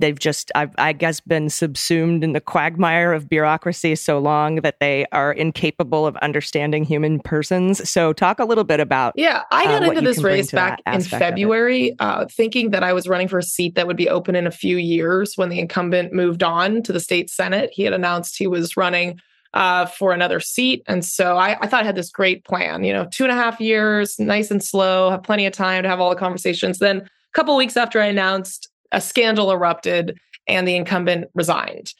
They've 0.00 0.18
just, 0.18 0.52
I've, 0.54 0.74
I 0.78 0.92
guess, 0.92 1.20
been 1.20 1.48
subsumed 1.48 2.22
in 2.22 2.32
the 2.32 2.40
quagmire 2.40 3.12
of 3.12 3.28
bureaucracy 3.28 3.94
so 3.96 4.18
long 4.18 4.56
that 4.56 4.80
they 4.80 5.06
are 5.12 5.32
incapable 5.32 6.06
of 6.06 6.16
understanding 6.18 6.84
human 6.84 7.20
persons. 7.20 7.88
So, 7.88 8.12
talk 8.12 8.38
a 8.38 8.44
little 8.44 8.64
bit 8.64 8.80
about 8.80 9.14
Yeah, 9.16 9.42
I 9.50 9.64
Uh, 9.64 9.66
got 9.66 9.86
what 9.86 9.96
into 9.96 10.08
this 10.08 10.22
race 10.22 10.50
back 10.50 10.80
in 10.86 10.94
aspect 10.94 11.14
of 11.14 11.16
it. 11.22 11.24
February, 11.24 11.96
uh, 11.98 12.26
thinking 12.30 12.70
that 12.70 12.82
I 12.82 12.92
was 12.92 13.08
running 13.08 13.28
for 13.28 13.38
a 13.38 13.42
seat 13.42 13.74
that 13.74 13.86
would 13.86 13.96
be 13.96 14.08
open 14.08 14.36
in 14.36 14.46
a 14.46 14.50
few 14.50 14.76
years 14.76 15.32
when 15.36 15.48
the 15.48 15.58
incumbent 15.58 16.12
moved 16.12 16.42
on 16.42 16.82
to 16.82 16.92
the 16.92 17.00
state 17.00 17.30
Senate. 17.30 17.70
He 17.72 17.84
had 17.84 17.92
announced 17.92 18.36
he 18.36 18.46
was 18.46 18.76
running 18.76 19.20
uh, 19.54 19.86
for 19.86 20.12
another 20.12 20.38
seat. 20.40 20.82
And 20.86 21.02
so 21.04 21.36
I, 21.36 21.56
I 21.62 21.66
thought 21.66 21.82
I 21.82 21.86
had 21.86 21.96
this 21.96 22.10
great 22.10 22.44
plan, 22.44 22.84
you 22.84 22.92
know, 22.92 23.06
two 23.10 23.24
and 23.24 23.32
a 23.32 23.36
half 23.36 23.58
years, 23.60 24.18
nice 24.18 24.50
and 24.50 24.62
slow, 24.62 25.10
have 25.10 25.22
plenty 25.22 25.46
of 25.46 25.54
time 25.54 25.82
to 25.82 25.88
have 25.88 25.98
all 26.00 26.10
the 26.10 26.16
conversations. 26.16 26.78
Then 26.78 26.98
a 26.98 27.08
couple 27.32 27.56
weeks 27.56 27.76
after 27.76 28.00
I 28.00 28.06
announced, 28.06 28.68
a 28.92 29.00
scandal 29.00 29.50
erupted 29.50 30.18
and 30.46 30.66
the 30.66 30.76
incumbent 30.76 31.26
resigned. 31.34 31.92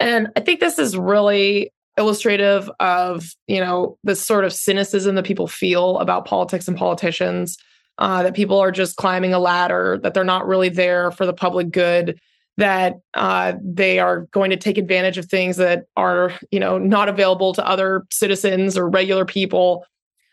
And 0.00 0.28
I 0.36 0.40
think 0.40 0.60
this 0.60 0.78
is 0.78 0.96
really 0.96 1.72
illustrative 1.96 2.70
of 2.78 3.34
you 3.46 3.60
know 3.60 3.96
the 4.04 4.14
sort 4.14 4.44
of 4.44 4.52
cynicism 4.52 5.14
that 5.14 5.24
people 5.24 5.46
feel 5.46 5.98
about 5.98 6.26
politics 6.26 6.68
and 6.68 6.76
politicians 6.76 7.56
uh, 7.98 8.22
that 8.22 8.34
people 8.34 8.58
are 8.58 8.70
just 8.70 8.96
climbing 8.96 9.32
a 9.32 9.38
ladder 9.38 9.98
that 10.02 10.12
they're 10.12 10.24
not 10.24 10.46
really 10.46 10.68
there 10.68 11.10
for 11.10 11.24
the 11.24 11.32
public 11.32 11.70
good 11.70 12.18
that 12.58 12.96
uh, 13.14 13.54
they 13.62 13.98
are 13.98 14.20
going 14.32 14.50
to 14.50 14.56
take 14.56 14.78
advantage 14.78 15.18
of 15.18 15.26
things 15.26 15.56
that 15.56 15.84
are 15.96 16.32
you 16.50 16.60
know 16.60 16.76
not 16.76 17.08
available 17.08 17.54
to 17.54 17.66
other 17.66 18.04
citizens 18.12 18.76
or 18.76 18.88
regular 18.88 19.24
people 19.24 19.84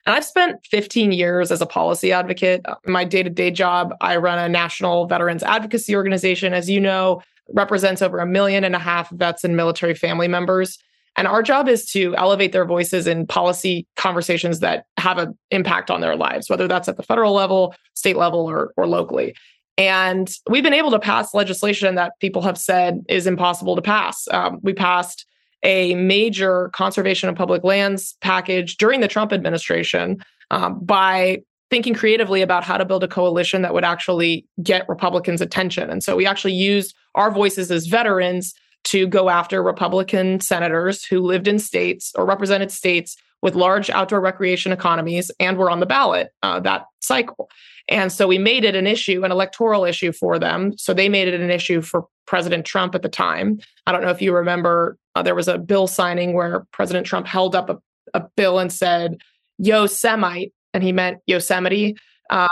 and 0.05 0.15
i've 0.15 0.25
spent 0.25 0.65
15 0.65 1.11
years 1.11 1.51
as 1.51 1.61
a 1.61 1.65
policy 1.65 2.11
advocate 2.11 2.65
my 2.85 3.03
day-to-day 3.03 3.51
job 3.51 3.93
i 4.01 4.15
run 4.15 4.39
a 4.39 4.49
national 4.49 5.07
veterans 5.07 5.43
advocacy 5.43 5.95
organization 5.95 6.53
as 6.53 6.69
you 6.69 6.79
know 6.79 7.21
represents 7.49 8.01
over 8.01 8.19
a 8.19 8.25
million 8.25 8.63
and 8.63 8.75
a 8.75 8.79
half 8.79 9.09
vets 9.11 9.43
and 9.43 9.55
military 9.55 9.93
family 9.93 10.27
members 10.27 10.79
and 11.15 11.27
our 11.27 11.43
job 11.43 11.69
is 11.69 11.85
to 11.91 12.15
elevate 12.15 12.51
their 12.51 12.65
voices 12.65 13.05
in 13.05 13.27
policy 13.27 13.85
conversations 13.95 14.59
that 14.61 14.85
have 14.97 15.17
an 15.17 15.37
impact 15.51 15.91
on 15.91 16.01
their 16.01 16.15
lives, 16.15 16.49
whether 16.49 16.67
that's 16.67 16.87
at 16.87 16.97
the 16.97 17.03
federal 17.03 17.33
level, 17.33 17.75
state 17.93 18.17
level, 18.17 18.49
or, 18.49 18.73
or 18.77 18.87
locally. 18.87 19.35
And 19.77 20.31
we've 20.49 20.63
been 20.63 20.73
able 20.73 20.91
to 20.91 20.99
pass 20.99 21.33
legislation 21.33 21.95
that 21.95 22.13
people 22.19 22.41
have 22.43 22.57
said 22.57 23.03
is 23.09 23.27
impossible 23.27 23.75
to 23.75 23.81
pass. 23.81 24.27
Um, 24.31 24.59
we 24.61 24.73
passed 24.73 25.25
a 25.63 25.95
major 25.95 26.69
conservation 26.69 27.30
of 27.30 27.36
public 27.36 27.63
lands 27.63 28.15
package 28.21 28.78
during 28.78 28.99
the 28.99 29.08
Trump 29.08 29.32
administration 29.32 30.23
um, 30.52 30.80
by 30.84 31.41
thinking 31.69 31.93
creatively 31.93 32.41
about 32.41 32.63
how 32.63 32.78
to 32.78 32.86
build 32.86 33.04
a 33.04 33.08
coalition 33.08 33.63
that 33.63 33.73
would 33.73 33.84
actually 33.84 34.45
get 34.62 34.88
Republicans' 34.88 35.41
attention. 35.41 35.89
And 35.89 36.04
so 36.04 36.15
we 36.15 36.26
actually 36.26 36.54
used 36.54 36.93
our 37.15 37.32
voices 37.32 37.71
as 37.71 37.88
veterans 37.88 38.54
to 38.86 39.08
go 39.08 39.30
after 39.30 39.63
Republican 39.63 40.39
senators 40.39 41.04
who 41.04 41.19
lived 41.21 41.47
in 41.47 41.58
states 41.58 42.12
or 42.15 42.26
represented 42.26 42.71
states 42.71 43.15
with 43.41 43.56
large 43.56 43.89
outdoor 43.89 44.21
recreation 44.21 44.71
economies 44.71 45.32
and 45.39 45.58
were 45.58 45.69
on 45.69 45.80
the 45.80 45.86
ballot 45.86 46.30
uh, 46.43 46.60
that 46.60 46.86
cycle. 47.02 47.49
And 47.89 48.11
so 48.11 48.27
we 48.27 48.37
made 48.37 48.63
it 48.63 48.75
an 48.75 48.87
issue, 48.87 49.23
an 49.25 49.31
electoral 49.31 49.83
issue 49.83 50.11
for 50.11 50.39
them. 50.39 50.77
So 50.77 50.93
they 50.93 51.09
made 51.09 51.27
it 51.27 51.39
an 51.39 51.49
issue 51.49 51.81
for 51.81 52.05
President 52.25 52.65
Trump 52.65 52.95
at 52.95 53.01
the 53.01 53.09
time. 53.09 53.59
I 53.85 53.91
don't 53.91 54.01
know 54.01 54.09
if 54.09 54.21
you 54.21 54.33
remember, 54.33 54.97
uh, 55.15 55.21
there 55.21 55.35
was 55.35 55.47
a 55.47 55.57
bill 55.57 55.87
signing 55.87 56.33
where 56.33 56.65
President 56.71 57.05
Trump 57.05 57.27
held 57.27 57.55
up 57.55 57.69
a, 57.69 57.77
a 58.13 58.21
bill 58.37 58.59
and 58.59 58.71
said, 58.71 59.17
Yo 59.57 59.85
Semite, 59.85 60.53
and 60.73 60.83
he 60.83 60.91
meant 60.91 61.19
Yosemite. 61.27 61.97
Uh, 62.29 62.47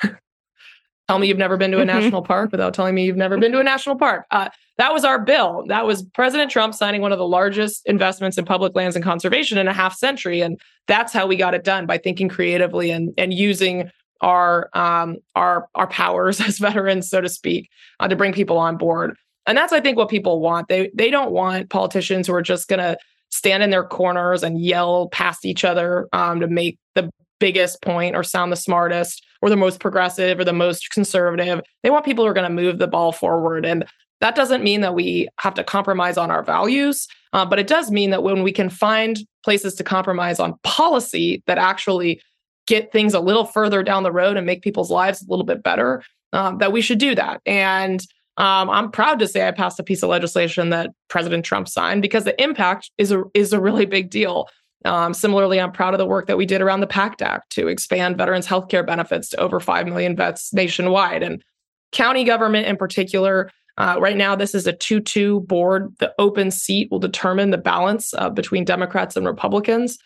tell 1.08 1.18
me 1.18 1.26
you've 1.26 1.38
never 1.38 1.56
been 1.56 1.72
to 1.72 1.78
a 1.78 1.80
mm-hmm. 1.80 1.98
national 1.98 2.22
park 2.22 2.52
without 2.52 2.72
telling 2.72 2.94
me 2.94 3.04
you've 3.04 3.16
never 3.16 3.36
been 3.36 3.52
to 3.52 3.60
a 3.60 3.64
national 3.64 3.96
park. 3.96 4.26
Uh, 4.30 4.48
that 4.78 4.92
was 4.92 5.04
our 5.04 5.18
bill. 5.18 5.64
That 5.66 5.86
was 5.86 6.04
President 6.14 6.52
Trump 6.52 6.72
signing 6.72 7.02
one 7.02 7.10
of 7.10 7.18
the 7.18 7.26
largest 7.26 7.82
investments 7.86 8.38
in 8.38 8.44
public 8.44 8.76
lands 8.76 8.94
and 8.94 9.04
conservation 9.04 9.58
in 9.58 9.66
a 9.66 9.72
half 9.72 9.96
century, 9.96 10.40
and 10.40 10.58
that's 10.86 11.12
how 11.12 11.26
we 11.26 11.34
got 11.34 11.52
it 11.52 11.64
done 11.64 11.84
by 11.84 11.98
thinking 11.98 12.28
creatively 12.28 12.90
and 12.92 13.12
and 13.18 13.34
using 13.34 13.90
our 14.20 14.68
um, 14.74 15.16
our 15.34 15.68
our 15.74 15.86
powers 15.86 16.40
as 16.46 16.58
veterans, 16.58 17.08
so 17.08 17.20
to 17.20 17.28
speak, 17.28 17.68
uh, 18.00 18.08
to 18.08 18.16
bring 18.16 18.32
people 18.32 18.58
on 18.58 18.76
board. 18.76 19.16
And 19.46 19.56
that's 19.56 19.72
I 19.72 19.80
think 19.80 19.96
what 19.96 20.08
people 20.08 20.40
want. 20.40 20.68
They 20.68 20.90
they 20.94 21.10
don't 21.10 21.32
want 21.32 21.70
politicians 21.70 22.26
who 22.26 22.34
are 22.34 22.42
just 22.42 22.68
going 22.68 22.80
to 22.80 22.96
stand 23.30 23.62
in 23.62 23.70
their 23.70 23.84
corners 23.84 24.42
and 24.42 24.60
yell 24.60 25.08
past 25.08 25.44
each 25.44 25.64
other 25.64 26.08
um, 26.12 26.40
to 26.40 26.48
make 26.48 26.78
the 26.94 27.10
biggest 27.40 27.82
point 27.82 28.16
or 28.16 28.22
sound 28.22 28.50
the 28.50 28.56
smartest 28.56 29.24
or 29.42 29.48
the 29.48 29.56
most 29.56 29.80
progressive 29.80 30.38
or 30.38 30.44
the 30.44 30.52
most 30.52 30.90
conservative. 30.90 31.60
They 31.82 31.90
want 31.90 32.04
people 32.04 32.24
who 32.24 32.30
are 32.30 32.34
going 32.34 32.48
to 32.48 32.62
move 32.62 32.78
the 32.78 32.88
ball 32.88 33.12
forward. 33.12 33.64
And 33.64 33.84
that 34.20 34.34
doesn't 34.34 34.64
mean 34.64 34.80
that 34.80 34.94
we 34.94 35.28
have 35.38 35.54
to 35.54 35.64
compromise 35.64 36.16
on 36.16 36.30
our 36.30 36.42
values, 36.42 37.06
uh, 37.32 37.46
but 37.46 37.58
it 37.58 37.68
does 37.68 37.90
mean 37.90 38.10
that 38.10 38.24
when 38.24 38.42
we 38.42 38.50
can 38.50 38.68
find 38.68 39.18
places 39.44 39.74
to 39.76 39.84
compromise 39.84 40.40
on 40.40 40.58
policy 40.64 41.42
that 41.46 41.58
actually 41.58 42.20
get 42.68 42.92
things 42.92 43.14
a 43.14 43.20
little 43.20 43.46
further 43.46 43.82
down 43.82 44.02
the 44.02 44.12
road 44.12 44.36
and 44.36 44.46
make 44.46 44.62
people's 44.62 44.90
lives 44.90 45.22
a 45.22 45.28
little 45.28 45.44
bit 45.44 45.62
better, 45.62 46.04
um, 46.32 46.58
that 46.58 46.70
we 46.70 46.82
should 46.82 46.98
do 46.98 47.14
that. 47.14 47.40
And 47.46 48.00
um, 48.36 48.70
I'm 48.70 48.90
proud 48.90 49.18
to 49.18 49.26
say 49.26 49.48
I 49.48 49.50
passed 49.50 49.80
a 49.80 49.82
piece 49.82 50.02
of 50.02 50.10
legislation 50.10 50.70
that 50.70 50.90
President 51.08 51.44
Trump 51.44 51.66
signed 51.66 52.02
because 52.02 52.24
the 52.24 52.40
impact 52.40 52.90
is 52.98 53.10
a 53.10 53.24
is 53.34 53.52
a 53.52 53.60
really 53.60 53.86
big 53.86 54.10
deal. 54.10 54.48
Um, 54.84 55.12
similarly, 55.12 55.60
I'm 55.60 55.72
proud 55.72 55.94
of 55.94 55.98
the 55.98 56.06
work 56.06 56.28
that 56.28 56.36
we 56.36 56.46
did 56.46 56.60
around 56.60 56.80
the 56.80 56.86
PACT 56.86 57.22
Act 57.22 57.50
to 57.52 57.66
expand 57.66 58.16
veterans' 58.16 58.46
health 58.46 58.68
care 58.68 58.84
benefits 58.84 59.30
to 59.30 59.38
over 59.38 59.58
5 59.58 59.88
million 59.88 60.14
vets 60.14 60.52
nationwide. 60.52 61.24
And 61.24 61.42
county 61.90 62.22
government 62.22 62.68
in 62.68 62.76
particular 62.76 63.50
uh, 63.78 63.96
right 64.00 64.16
now, 64.16 64.34
this 64.34 64.54
is 64.54 64.66
a 64.66 64.72
2 64.72 65.00
2 65.00 65.40
board. 65.40 65.94
The 65.98 66.12
open 66.18 66.50
seat 66.50 66.90
will 66.90 66.98
determine 66.98 67.50
the 67.50 67.58
balance 67.58 68.12
uh, 68.14 68.28
between 68.28 68.64
Democrats 68.64 69.16
and 69.16 69.24
Republicans. 69.24 69.98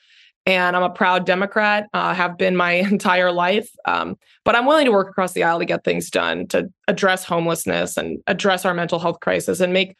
And 0.44 0.74
I'm 0.74 0.82
a 0.82 0.90
proud 0.90 1.24
Democrat, 1.24 1.88
uh, 1.94 2.14
have 2.14 2.36
been 2.36 2.56
my 2.56 2.72
entire 2.90 3.30
life. 3.32 3.70
Um, 3.84 4.16
but 4.44 4.56
I'm 4.56 4.66
willing 4.66 4.86
to 4.86 4.92
work 4.92 5.08
across 5.08 5.32
the 5.32 5.44
aisle 5.44 5.58
to 5.60 5.64
get 5.64 5.84
things 5.84 6.10
done, 6.10 6.46
to 6.48 6.68
address 6.88 7.24
homelessness 7.24 7.96
and 7.96 8.18
address 8.26 8.64
our 8.64 8.74
mental 8.74 8.98
health 8.98 9.20
crisis 9.20 9.60
and 9.60 9.72
make 9.72 9.96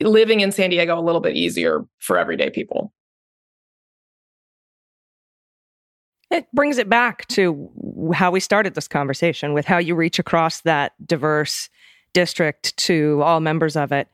living 0.00 0.40
in 0.40 0.52
San 0.52 0.70
Diego 0.70 0.98
a 0.98 1.00
little 1.00 1.20
bit 1.20 1.36
easier 1.36 1.82
for 1.98 2.18
everyday 2.18 2.50
people. 2.50 2.92
It 6.30 6.46
brings 6.54 6.78
it 6.78 6.88
back 6.88 7.28
to 7.28 7.70
how 8.14 8.30
we 8.30 8.40
started 8.40 8.74
this 8.74 8.88
conversation 8.88 9.52
with 9.52 9.66
how 9.66 9.76
you 9.76 9.94
reach 9.94 10.18
across 10.18 10.62
that 10.62 10.92
diverse 11.06 11.68
district 12.14 12.76
to 12.78 13.20
all 13.22 13.40
members 13.40 13.76
of 13.76 13.92
it 13.92 14.08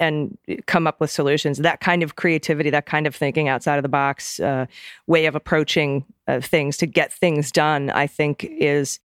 and 0.00 0.36
come 0.66 0.86
up 0.86 1.00
with 1.00 1.10
solutions. 1.10 1.58
That 1.58 1.80
kind 1.80 2.02
of 2.02 2.16
creativity, 2.16 2.70
that 2.70 2.86
kind 2.86 3.06
of 3.06 3.14
thinking 3.14 3.48
outside 3.48 3.76
of 3.76 3.82
the 3.82 3.88
box 3.88 4.40
uh, 4.40 4.66
way 5.06 5.26
of 5.26 5.34
approaching 5.34 6.04
uh, 6.26 6.40
things 6.40 6.76
to 6.78 6.86
get 6.86 7.12
things 7.12 7.52
done, 7.52 7.90
I 7.90 8.06
think 8.06 8.44
is 8.44 9.00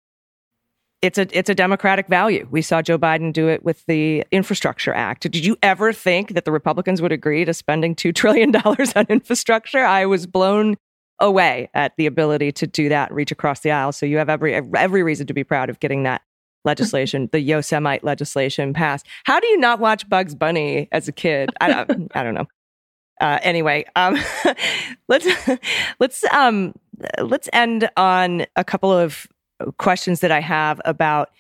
it's 1.01 1.19
a 1.19 1.27
it's 1.37 1.49
a 1.49 1.55
democratic 1.55 2.09
value. 2.09 2.47
We 2.51 2.63
saw 2.63 2.83
Joe 2.83 2.99
Biden 2.99 3.33
do 3.33 3.49
it 3.49 3.65
with 3.65 3.85
the 3.87 4.25
Infrastructure 4.33 4.93
Act. 4.93 5.23
Did 5.23 5.45
you 5.45 5.57
ever 5.63 5.93
think 5.93 6.35
that 6.35 6.45
the 6.45 6.53
Republicans 6.53 7.01
would 7.01 7.13
agree 7.13 7.45
to 7.45 7.55
spending 7.55 7.95
two 7.95 8.13
trillion 8.13 8.51
dollars 8.63 8.93
on 8.97 9.07
infrastructure? 9.09 9.85
I 9.85 10.07
was 10.07 10.27
blown 10.27 10.77
away 11.21 11.69
at 11.75 11.97
the 11.97 12.07
ability 12.07 12.53
to 12.53 12.67
do 12.67 12.89
that, 12.89 13.13
reach 13.13 13.31
across 13.31 13.61
the 13.61 13.71
aisle. 13.71 13.93
So 13.93 14.07
you 14.07 14.19
have 14.19 14.29
every 14.29 14.55
every 14.55 15.03
reason 15.03 15.27
to 15.29 15.35
be 15.35 15.45
proud 15.45 15.71
of 15.71 15.79
getting 15.81 16.03
that 16.03 16.23
legislation, 16.69 17.29
the 17.33 17.41
Yosemite 17.41 18.05
legislation 18.05 18.75
passed. 18.75 19.07
How 19.25 19.41
do 19.41 19.47
you 19.47 19.59
not 19.59 19.81
watch 19.81 20.09
Bugs 20.09 20.35
Bunny 20.35 20.89
as 20.93 21.09
a 21.09 21.13
kid? 21.13 21.51
I 21.61 21.73
don't, 21.73 22.13
I 22.15 22.23
don't 22.23 22.35
know. 22.35 22.47
Uh, 23.21 23.39
anyway, 23.43 23.85
um, 23.97 24.17
let's 25.09 25.27
let's 25.99 26.25
um, 26.33 26.75
let's 27.21 27.49
end 27.53 27.91
on 27.97 28.47
a 28.55 28.63
couple 28.63 28.93
of 28.93 29.27
questions 29.79 30.21
that 30.21 30.31
I 30.31 30.41
have 30.41 30.81
about 30.85 31.31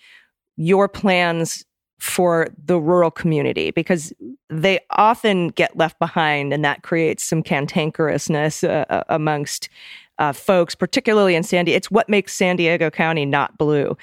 your 0.56 0.88
plans 0.88 1.64
for 2.00 2.48
the 2.64 2.80
rural 2.80 3.10
community 3.10 3.70
because 3.70 4.12
they 4.50 4.80
often 4.90 5.48
get 5.48 5.76
left 5.76 5.98
behind, 5.98 6.52
and 6.52 6.64
that 6.64 6.82
creates 6.82 7.22
some 7.22 7.42
cantankerousness 7.42 8.68
uh, 8.68 8.84
uh 8.92 9.04
amongst 9.08 9.68
uh, 10.18 10.32
folks, 10.32 10.74
particularly 10.74 11.34
in 11.34 11.42
San 11.42 11.64
Diego. 11.64 11.76
It's 11.76 11.90
what 11.90 12.08
makes 12.08 12.34
San 12.34 12.56
Diego 12.56 12.90
County 12.90 13.24
not 13.24 13.56
blue. 13.56 13.96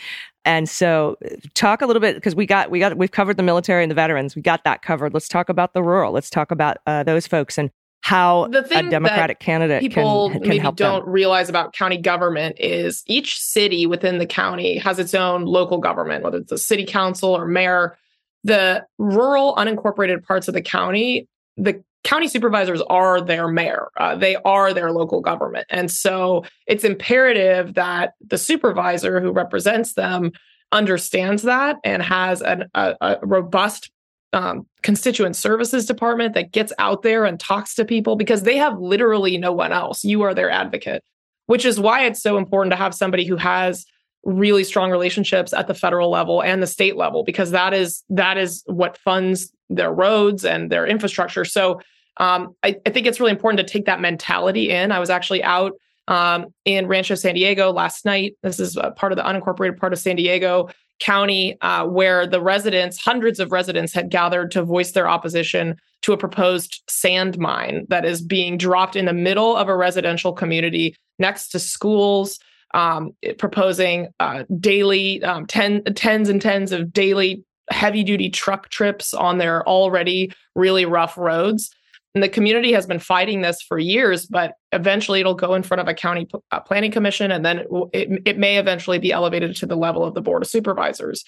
And 0.46 0.70
so, 0.70 1.18
talk 1.56 1.82
a 1.82 1.88
little 1.88 2.00
bit 2.00 2.16
because 2.16 2.36
we 2.36 2.46
got 2.46 2.70
we 2.70 2.80
got 2.80 2.98
we've 2.98 3.12
covered 3.12 3.36
the 3.36 3.44
military 3.44 3.84
and 3.84 3.90
the 3.90 3.96
veterans. 3.96 4.36
We 4.36 4.42
got 4.42 4.64
that 4.64 4.84
covered. 4.84 5.14
Let's 5.14 5.28
talk 5.28 5.50
about 5.50 5.74
the 5.74 5.82
rural. 5.82 6.14
Let's 6.14 6.30
talk 6.30 6.52
about 6.52 6.78
uh, 6.86 7.04
those 7.04 7.26
folks 7.26 7.58
and 7.58 7.72
how 8.02 8.48
the 8.50 8.62
thing 8.62 8.86
a 8.86 8.90
Democratic 8.92 9.40
candidate 9.40 9.82
people 9.82 10.30
can, 10.30 10.42
can 10.42 10.50
maybe 10.50 10.72
don't 10.76 11.06
them. 11.06 11.10
realize 11.10 11.50
about 11.50 11.74
county 11.74 11.98
government 11.98 12.56
is 12.60 13.02
each 13.08 13.40
city 13.40 13.88
within 13.88 14.20
the 14.20 14.28
county 14.28 14.78
has 14.78 15.00
its 15.00 15.16
own 15.16 15.46
local 15.46 15.80
government, 15.80 16.24
whether 16.24 16.38
it's 16.38 16.52
a 16.52 16.58
city 16.60 16.86
council 16.86 17.32
or 17.32 17.48
mayor. 17.48 17.98
The 18.44 18.86
rural 19.00 19.56
unincorporated 19.56 20.22
parts 20.22 20.48
of 20.48 20.54
the 20.54 20.62
county, 20.62 21.28
the 21.58 21.84
county 22.06 22.28
supervisors 22.28 22.82
are 22.84 23.20
their 23.20 23.50
mayor. 23.50 23.90
Uh, 23.98 24.16
they 24.16 24.36
are 24.46 24.74
their 24.74 24.92
local 24.92 25.20
government. 25.20 25.66
And 25.70 25.92
so 25.92 26.46
it's 26.68 26.84
imperative 26.84 27.74
that 27.74 28.14
the 28.26 28.38
supervisor 28.38 29.20
who 29.20 29.32
represents 29.32 29.94
them 29.94 30.32
understands 30.72 31.44
that 31.44 31.78
and 31.84 32.02
has 32.02 32.42
an, 32.42 32.66
a, 32.76 32.96
a, 33.02 33.18
robust 33.24 33.92
um, 34.34 34.68
constituent 34.84 35.36
services 35.36 35.86
department 35.86 36.36
that 36.36 36.52
gets 36.52 36.72
out 36.78 37.02
there 37.02 37.26
and 37.26 37.40
talks 37.40 37.74
to 37.76 37.86
people 37.86 38.16
because 38.16 38.44
they 38.44 38.58
have 38.58 38.78
literally 38.80 39.38
no 39.38 39.52
one 39.52 39.72
else. 39.72 40.04
You 40.04 40.22
are 40.22 40.34
their 40.34 40.50
advocate, 40.50 41.04
which 41.48 41.66
is 41.66 41.80
why 41.80 42.06
it's 42.06 42.22
so 42.22 42.38
important 42.38 42.72
to 42.72 42.78
have 42.78 42.94
somebody 42.94 43.26
who 43.26 43.38
has 43.38 43.86
really 44.24 44.64
strong 44.64 44.92
relationships 44.92 45.54
at 45.54 45.68
the 45.68 45.74
federal 45.74 46.12
level 46.12 46.42
and 46.42 46.62
the 46.62 46.68
state 46.68 46.98
level 46.98 47.24
because 47.24 47.52
that 47.52 47.76
is 47.76 48.04
that 48.10 48.40
is 48.40 48.64
what 48.66 48.98
funds 48.98 49.52
their 49.70 49.94
roads 49.94 50.44
and 50.44 50.72
their 50.72 50.86
infrastructure. 50.86 51.46
So 51.46 51.80
um, 52.18 52.56
I, 52.64 52.76
I, 52.86 52.90
think 52.90 53.08
it's 53.08 53.20
really 53.20 53.32
important 53.32 53.66
to 53.66 53.72
take 53.72 53.86
that 53.86 54.00
mentality 54.00 54.70
in. 54.70 54.92
I 54.92 55.00
was 55.00 55.10
actually 55.10 55.44
out 55.44 55.74
um, 56.08 56.48
in 56.64 56.88
Rancho 56.88 57.16
San 57.16 57.36
Diego 57.36 57.72
last 57.72 58.06
night. 58.06 58.36
This 58.42 58.60
is 58.60 58.78
part 58.96 59.12
of 59.12 59.18
the 59.18 59.24
unincorporated 59.24 59.78
part 59.78 59.94
of 59.94 60.00
San 60.00 60.16
Diego 60.16 60.70
county 61.00 61.58
uh, 61.62 61.86
where 61.86 62.26
the 62.26 62.42
residents, 62.42 62.98
hundreds 62.98 63.40
of 63.40 63.52
residents, 63.52 63.94
had 63.94 64.10
gathered 64.10 64.52
to 64.52 64.64
voice 64.64 64.92
their 64.92 65.10
opposition 65.10 65.76
to 66.04 66.14
a 66.14 66.18
proposed 66.18 66.82
sand 66.88 67.38
mine 67.38 67.86
that 67.90 68.06
is 68.06 68.22
being 68.22 68.58
dropped 68.58 68.96
in 68.96 69.06
the 69.06 69.14
middle 69.14 69.56
of 69.58 69.68
a 69.68 69.76
residential 69.76 70.32
community 70.32 70.96
next 71.20 71.50
to 71.50 71.60
schools. 71.60 72.40
Um, 72.74 73.16
proposing 73.38 74.10
uh, 74.20 74.44
daily 74.60 75.24
um, 75.24 75.46
ten, 75.46 75.82
tens 75.96 76.28
and 76.28 76.42
tens 76.42 76.74
of 76.74 76.92
daily 76.92 77.42
heavy 77.70 78.04
duty 78.04 78.30
truck 78.30 78.68
trips 78.68 79.14
on 79.14 79.38
their 79.38 79.66
already 79.66 80.34
really 80.56 80.86
rough 80.86 81.18
roads. 81.18 81.72
And 82.16 82.24
the 82.24 82.30
community 82.30 82.72
has 82.72 82.88
been 82.88 83.00
fighting 83.00 83.42
this 83.42 83.62
for 83.62 83.78
years, 83.78 84.26
but 84.26 84.54
eventually 84.72 85.20
it'll 85.20 85.36
go 85.36 85.54
in 85.54 85.64
front 85.64 85.82
of 85.82 85.90
a 85.90 85.94
county 85.94 86.28
uh, 86.52 86.62
planning 86.62 86.90
commission, 86.92 87.30
and 87.30 87.46
then 87.46 87.60
it, 87.60 87.68
it, 87.92 88.22
it 88.26 88.38
may 88.38 88.58
eventually 88.58 89.00
be 89.00 89.12
elevated 89.12 89.54
to 89.58 89.66
the 89.66 89.76
level 89.76 90.04
of 90.04 90.14
the 90.14 90.22
board 90.22 90.42
of 90.42 90.48
supervisors. 90.48 91.26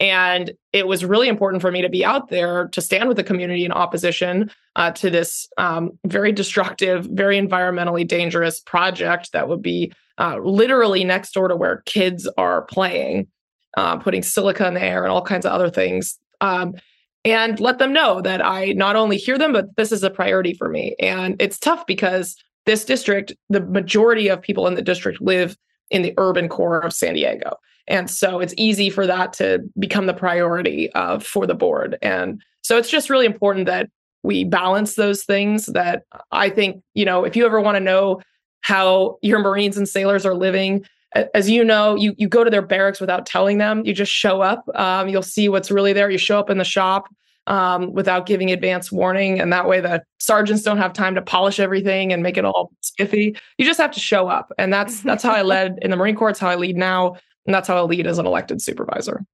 And 0.00 0.52
it 0.72 0.86
was 0.86 1.04
really 1.04 1.28
important 1.28 1.60
for 1.60 1.70
me 1.70 1.82
to 1.82 1.90
be 1.90 2.06
out 2.06 2.30
there 2.30 2.68
to 2.68 2.80
stand 2.80 3.06
with 3.06 3.18
the 3.18 3.22
community 3.22 3.66
in 3.66 3.72
opposition 3.72 4.50
uh, 4.76 4.92
to 4.92 5.10
this 5.10 5.46
um, 5.58 5.90
very 6.06 6.32
destructive, 6.32 7.04
very 7.04 7.38
environmentally 7.38 8.08
dangerous 8.08 8.60
project 8.60 9.32
that 9.32 9.46
would 9.46 9.60
be 9.60 9.92
uh, 10.16 10.38
literally 10.42 11.04
next 11.04 11.32
door 11.32 11.48
to 11.48 11.56
where 11.56 11.82
kids 11.84 12.26
are 12.38 12.62
playing, 12.62 13.26
uh, 13.76 13.98
putting 13.98 14.22
silica 14.22 14.66
in 14.66 14.72
the 14.72 14.82
air 14.82 15.02
and 15.02 15.12
all 15.12 15.22
kinds 15.22 15.44
of 15.44 15.52
other 15.52 15.68
things. 15.68 16.18
Um, 16.40 16.76
and 17.24 17.60
let 17.60 17.78
them 17.78 17.92
know 17.92 18.20
that 18.22 18.44
I 18.44 18.72
not 18.72 18.96
only 18.96 19.16
hear 19.16 19.38
them, 19.38 19.52
but 19.52 19.66
this 19.76 19.92
is 19.92 20.02
a 20.02 20.10
priority 20.10 20.54
for 20.54 20.68
me. 20.68 20.94
And 20.98 21.36
it's 21.40 21.58
tough 21.58 21.86
because 21.86 22.36
this 22.66 22.84
district, 22.84 23.32
the 23.48 23.60
majority 23.60 24.28
of 24.28 24.40
people 24.40 24.66
in 24.66 24.74
the 24.74 24.82
district 24.82 25.20
live 25.20 25.56
in 25.90 26.02
the 26.02 26.14
urban 26.18 26.48
core 26.48 26.80
of 26.80 26.92
San 26.92 27.14
Diego. 27.14 27.56
And 27.86 28.08
so 28.08 28.38
it's 28.38 28.54
easy 28.56 28.88
for 28.88 29.06
that 29.06 29.32
to 29.34 29.60
become 29.78 30.06
the 30.06 30.14
priority 30.14 30.92
uh, 30.92 31.18
for 31.18 31.46
the 31.46 31.54
board. 31.54 31.98
And 32.02 32.40
so 32.62 32.78
it's 32.78 32.90
just 32.90 33.10
really 33.10 33.26
important 33.26 33.66
that 33.66 33.90
we 34.22 34.44
balance 34.44 34.94
those 34.94 35.24
things 35.24 35.66
that 35.66 36.04
I 36.30 36.50
think, 36.50 36.82
you 36.94 37.04
know, 37.04 37.24
if 37.24 37.34
you 37.34 37.44
ever 37.44 37.60
want 37.60 37.76
to 37.76 37.80
know 37.80 38.20
how 38.60 39.18
your 39.22 39.38
Marines 39.40 39.76
and 39.76 39.88
sailors 39.88 40.26
are 40.26 40.34
living, 40.34 40.84
as 41.14 41.50
you 41.50 41.64
know, 41.64 41.94
you 41.96 42.14
you 42.18 42.28
go 42.28 42.44
to 42.44 42.50
their 42.50 42.62
barracks 42.62 43.00
without 43.00 43.26
telling 43.26 43.58
them. 43.58 43.84
You 43.84 43.92
just 43.92 44.12
show 44.12 44.40
up. 44.42 44.64
Um, 44.74 45.08
you'll 45.08 45.22
see 45.22 45.48
what's 45.48 45.70
really 45.70 45.92
there. 45.92 46.10
You 46.10 46.18
show 46.18 46.38
up 46.38 46.50
in 46.50 46.58
the 46.58 46.64
shop 46.64 47.08
um, 47.46 47.92
without 47.92 48.26
giving 48.26 48.50
advance 48.52 48.92
warning, 48.92 49.40
and 49.40 49.52
that 49.52 49.66
way 49.68 49.80
the 49.80 50.02
sergeants 50.18 50.62
don't 50.62 50.78
have 50.78 50.92
time 50.92 51.14
to 51.16 51.22
polish 51.22 51.58
everything 51.58 52.12
and 52.12 52.22
make 52.22 52.36
it 52.36 52.44
all 52.44 52.70
spiffy. 52.80 53.36
You 53.58 53.64
just 53.64 53.80
have 53.80 53.90
to 53.92 54.00
show 54.00 54.28
up, 54.28 54.52
and 54.58 54.72
that's 54.72 55.00
that's 55.02 55.22
how 55.22 55.32
I 55.32 55.42
led 55.42 55.78
in 55.82 55.90
the 55.90 55.96
Marine 55.96 56.16
Corps. 56.16 56.30
It's 56.30 56.38
how 56.38 56.48
I 56.48 56.54
lead 56.56 56.76
now, 56.76 57.16
and 57.46 57.54
that's 57.54 57.66
how 57.66 57.76
I 57.76 57.82
lead 57.82 58.06
as 58.06 58.18
an 58.18 58.26
elected 58.26 58.62
supervisor. 58.62 59.24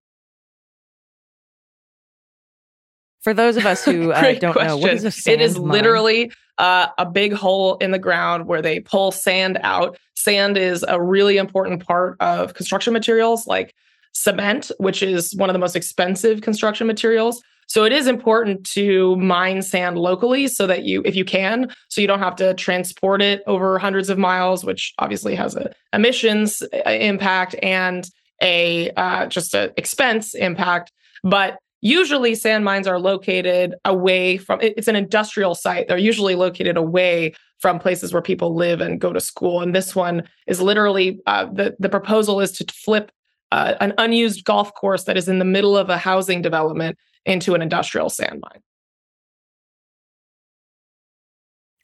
For 3.20 3.34
those 3.34 3.56
of 3.56 3.66
us 3.66 3.84
who 3.84 4.12
uh, 4.12 4.34
don't 4.34 4.52
question. 4.52 4.68
know, 4.68 4.76
what 4.76 4.94
is 4.94 5.04
a 5.04 5.10
sand 5.10 5.40
It 5.40 5.44
is 5.44 5.58
mine? 5.58 5.68
literally 5.68 6.32
uh, 6.58 6.86
a 6.96 7.04
big 7.04 7.32
hole 7.32 7.76
in 7.78 7.90
the 7.90 7.98
ground 7.98 8.46
where 8.46 8.62
they 8.62 8.80
pull 8.80 9.10
sand 9.12 9.58
out. 9.62 9.98
Sand 10.26 10.56
is 10.56 10.84
a 10.88 11.00
really 11.00 11.36
important 11.36 11.86
part 11.86 12.16
of 12.18 12.54
construction 12.54 12.92
materials 12.92 13.46
like 13.46 13.76
cement, 14.10 14.72
which 14.78 15.00
is 15.00 15.32
one 15.36 15.48
of 15.48 15.54
the 15.54 15.60
most 15.60 15.76
expensive 15.76 16.40
construction 16.40 16.84
materials. 16.88 17.40
So 17.68 17.84
it 17.84 17.92
is 17.92 18.08
important 18.08 18.64
to 18.70 19.14
mine 19.18 19.62
sand 19.62 19.98
locally 19.98 20.48
so 20.48 20.66
that 20.66 20.82
you, 20.82 21.00
if 21.04 21.14
you 21.14 21.24
can, 21.24 21.72
so 21.90 22.00
you 22.00 22.08
don't 22.08 22.18
have 22.18 22.34
to 22.36 22.54
transport 22.54 23.22
it 23.22 23.44
over 23.46 23.78
hundreds 23.78 24.10
of 24.10 24.18
miles, 24.18 24.64
which 24.64 24.92
obviously 24.98 25.36
has 25.36 25.54
a 25.54 25.72
emissions 25.92 26.60
uh, 26.60 26.90
impact 26.90 27.54
and 27.62 28.10
a 28.42 28.90
uh, 28.96 29.26
just 29.26 29.54
a 29.54 29.72
expense 29.76 30.34
impact. 30.34 30.90
But 31.22 31.58
Usually, 31.82 32.34
sand 32.34 32.64
mines 32.64 32.88
are 32.88 32.98
located 32.98 33.74
away 33.84 34.38
from 34.38 34.58
it's 34.60 34.88
an 34.88 34.96
industrial 34.96 35.54
site. 35.54 35.86
They're 35.86 35.98
usually 35.98 36.34
located 36.34 36.76
away 36.76 37.34
from 37.58 37.78
places 37.78 38.12
where 38.12 38.22
people 38.22 38.54
live 38.54 38.80
and 38.80 39.00
go 39.00 39.12
to 39.12 39.20
school. 39.20 39.60
And 39.60 39.74
this 39.74 39.94
one 39.96 40.22
is 40.46 40.60
literally 40.60 41.20
uh, 41.26 41.46
the 41.46 41.76
the 41.78 41.88
proposal 41.88 42.40
is 42.40 42.52
to 42.52 42.66
flip 42.72 43.10
uh, 43.52 43.74
an 43.80 43.94
unused 43.98 44.44
golf 44.44 44.74
course 44.74 45.04
that 45.04 45.16
is 45.16 45.28
in 45.28 45.38
the 45.38 45.44
middle 45.44 45.76
of 45.76 45.88
a 45.88 45.98
housing 45.98 46.42
development 46.42 46.98
into 47.24 47.54
an 47.54 47.62
industrial 47.62 48.10
sand 48.10 48.42
mine. 48.42 48.62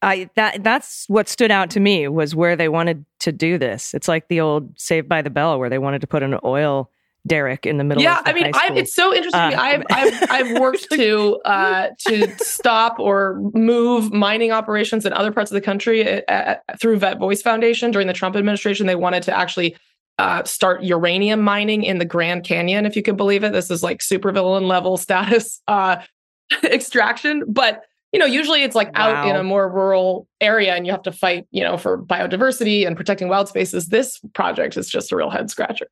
I 0.03 0.29
that 0.35 0.65
that's 0.65 1.05
what 1.09 1.29
stood 1.29 1.53
out 1.53 1.71
to 1.71 1.81
me 1.81 2.09
was 2.09 2.35
where 2.35 2.57
they 2.57 2.69
wanted 2.69 3.05
to 3.21 3.33
do 3.33 3.57
this. 3.57 3.95
It's 3.95 4.09
like 4.09 4.29
the 4.29 4.41
old 4.41 4.79
Saved 4.79 5.09
by 5.09 5.23
the 5.23 5.31
Bell 5.31 5.59
where 5.59 5.71
they 5.71 5.79
wanted 5.79 6.01
to 6.01 6.07
put 6.07 6.25
an 6.25 6.39
oil 6.45 6.91
derrick 7.27 7.67
in 7.67 7.79
the 7.79 7.85
middle. 7.85 8.03
Yeah, 8.03 8.21
I 8.25 8.33
mean, 8.33 8.51
I, 8.55 8.71
it's 8.75 8.95
so 8.95 9.15
interesting. 9.15 9.41
Uh, 9.41 9.57
I've, 9.57 9.85
I've 9.91 10.23
I've 10.31 10.61
worked 10.61 10.91
to 10.93 11.41
uh, 11.45 11.89
to 12.07 12.37
stop 12.39 12.99
or 12.99 13.41
move 13.55 14.13
mining 14.13 14.53
operations 14.53 15.07
in 15.07 15.13
other 15.13 15.33
parts 15.33 15.51
of 15.51 15.55
the 15.55 15.61
country 15.61 16.03
at, 16.03 16.25
uh, 16.29 16.33
at, 16.33 16.63
uh, 16.69 16.77
through 16.81 16.99
Vet 16.99 17.19
Voice 17.19 17.43
Foundation 17.43 17.91
during 17.91 18.07
the 18.07 18.13
Trump 18.13 18.37
administration. 18.37 18.87
They 18.87 18.97
wanted 18.97 19.23
to 19.25 19.37
actually. 19.37 19.77
Uh, 20.19 20.45
start 20.45 20.85
uranium 20.85 21.41
mining 21.41 21.83
in 21.85 21.99
the 21.99 22.05
Grand 22.05 22.45
Canyon, 22.45 22.85
if 22.85 22.95
you 22.95 23.03
can 23.03 23.17
believe 23.17 23.43
it. 23.43 23.53
This 23.55 23.71
is 23.71 23.83
like 23.83 24.01
supervillain 24.01 24.69
level 24.69 24.97
status 24.99 25.63
uh, 25.69 25.97
extraction, 26.63 27.45
but 27.49 27.83
you 28.13 28.19
know, 28.19 28.27
usually 28.27 28.63
it's 28.63 28.77
like 28.77 28.97
wow. 28.97 29.15
out 29.15 29.29
in 29.29 29.37
a 29.37 29.43
more 29.43 29.69
rural 29.73 30.29
area, 30.41 30.75
and 30.75 30.87
you 30.87 30.93
have 30.93 31.03
to 31.05 31.13
fight, 31.13 31.47
you 31.51 31.65
know, 31.65 31.79
for 31.79 31.97
biodiversity 31.97 32.87
and 32.87 32.95
protecting 32.95 33.29
wild 33.29 33.49
spaces. 33.49 33.89
This 33.89 34.21
project 34.35 34.77
is 34.77 34.89
just 34.89 35.11
a 35.13 35.17
real 35.17 35.31
head 35.31 35.51
scratcher. 35.51 35.87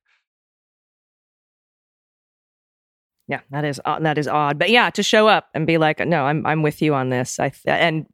Yeah, 3.30 3.42
that 3.52 3.64
is 3.64 3.80
uh, 3.84 4.00
that 4.00 4.18
is 4.18 4.26
odd, 4.26 4.58
but 4.58 4.70
yeah, 4.70 4.90
to 4.90 5.04
show 5.04 5.28
up 5.28 5.50
and 5.54 5.64
be 5.64 5.78
like, 5.78 6.00
no, 6.00 6.24
I'm 6.24 6.44
I'm 6.44 6.62
with 6.62 6.82
you 6.82 6.94
on 6.94 7.10
this. 7.10 7.38
I 7.38 7.52
and 7.64 8.06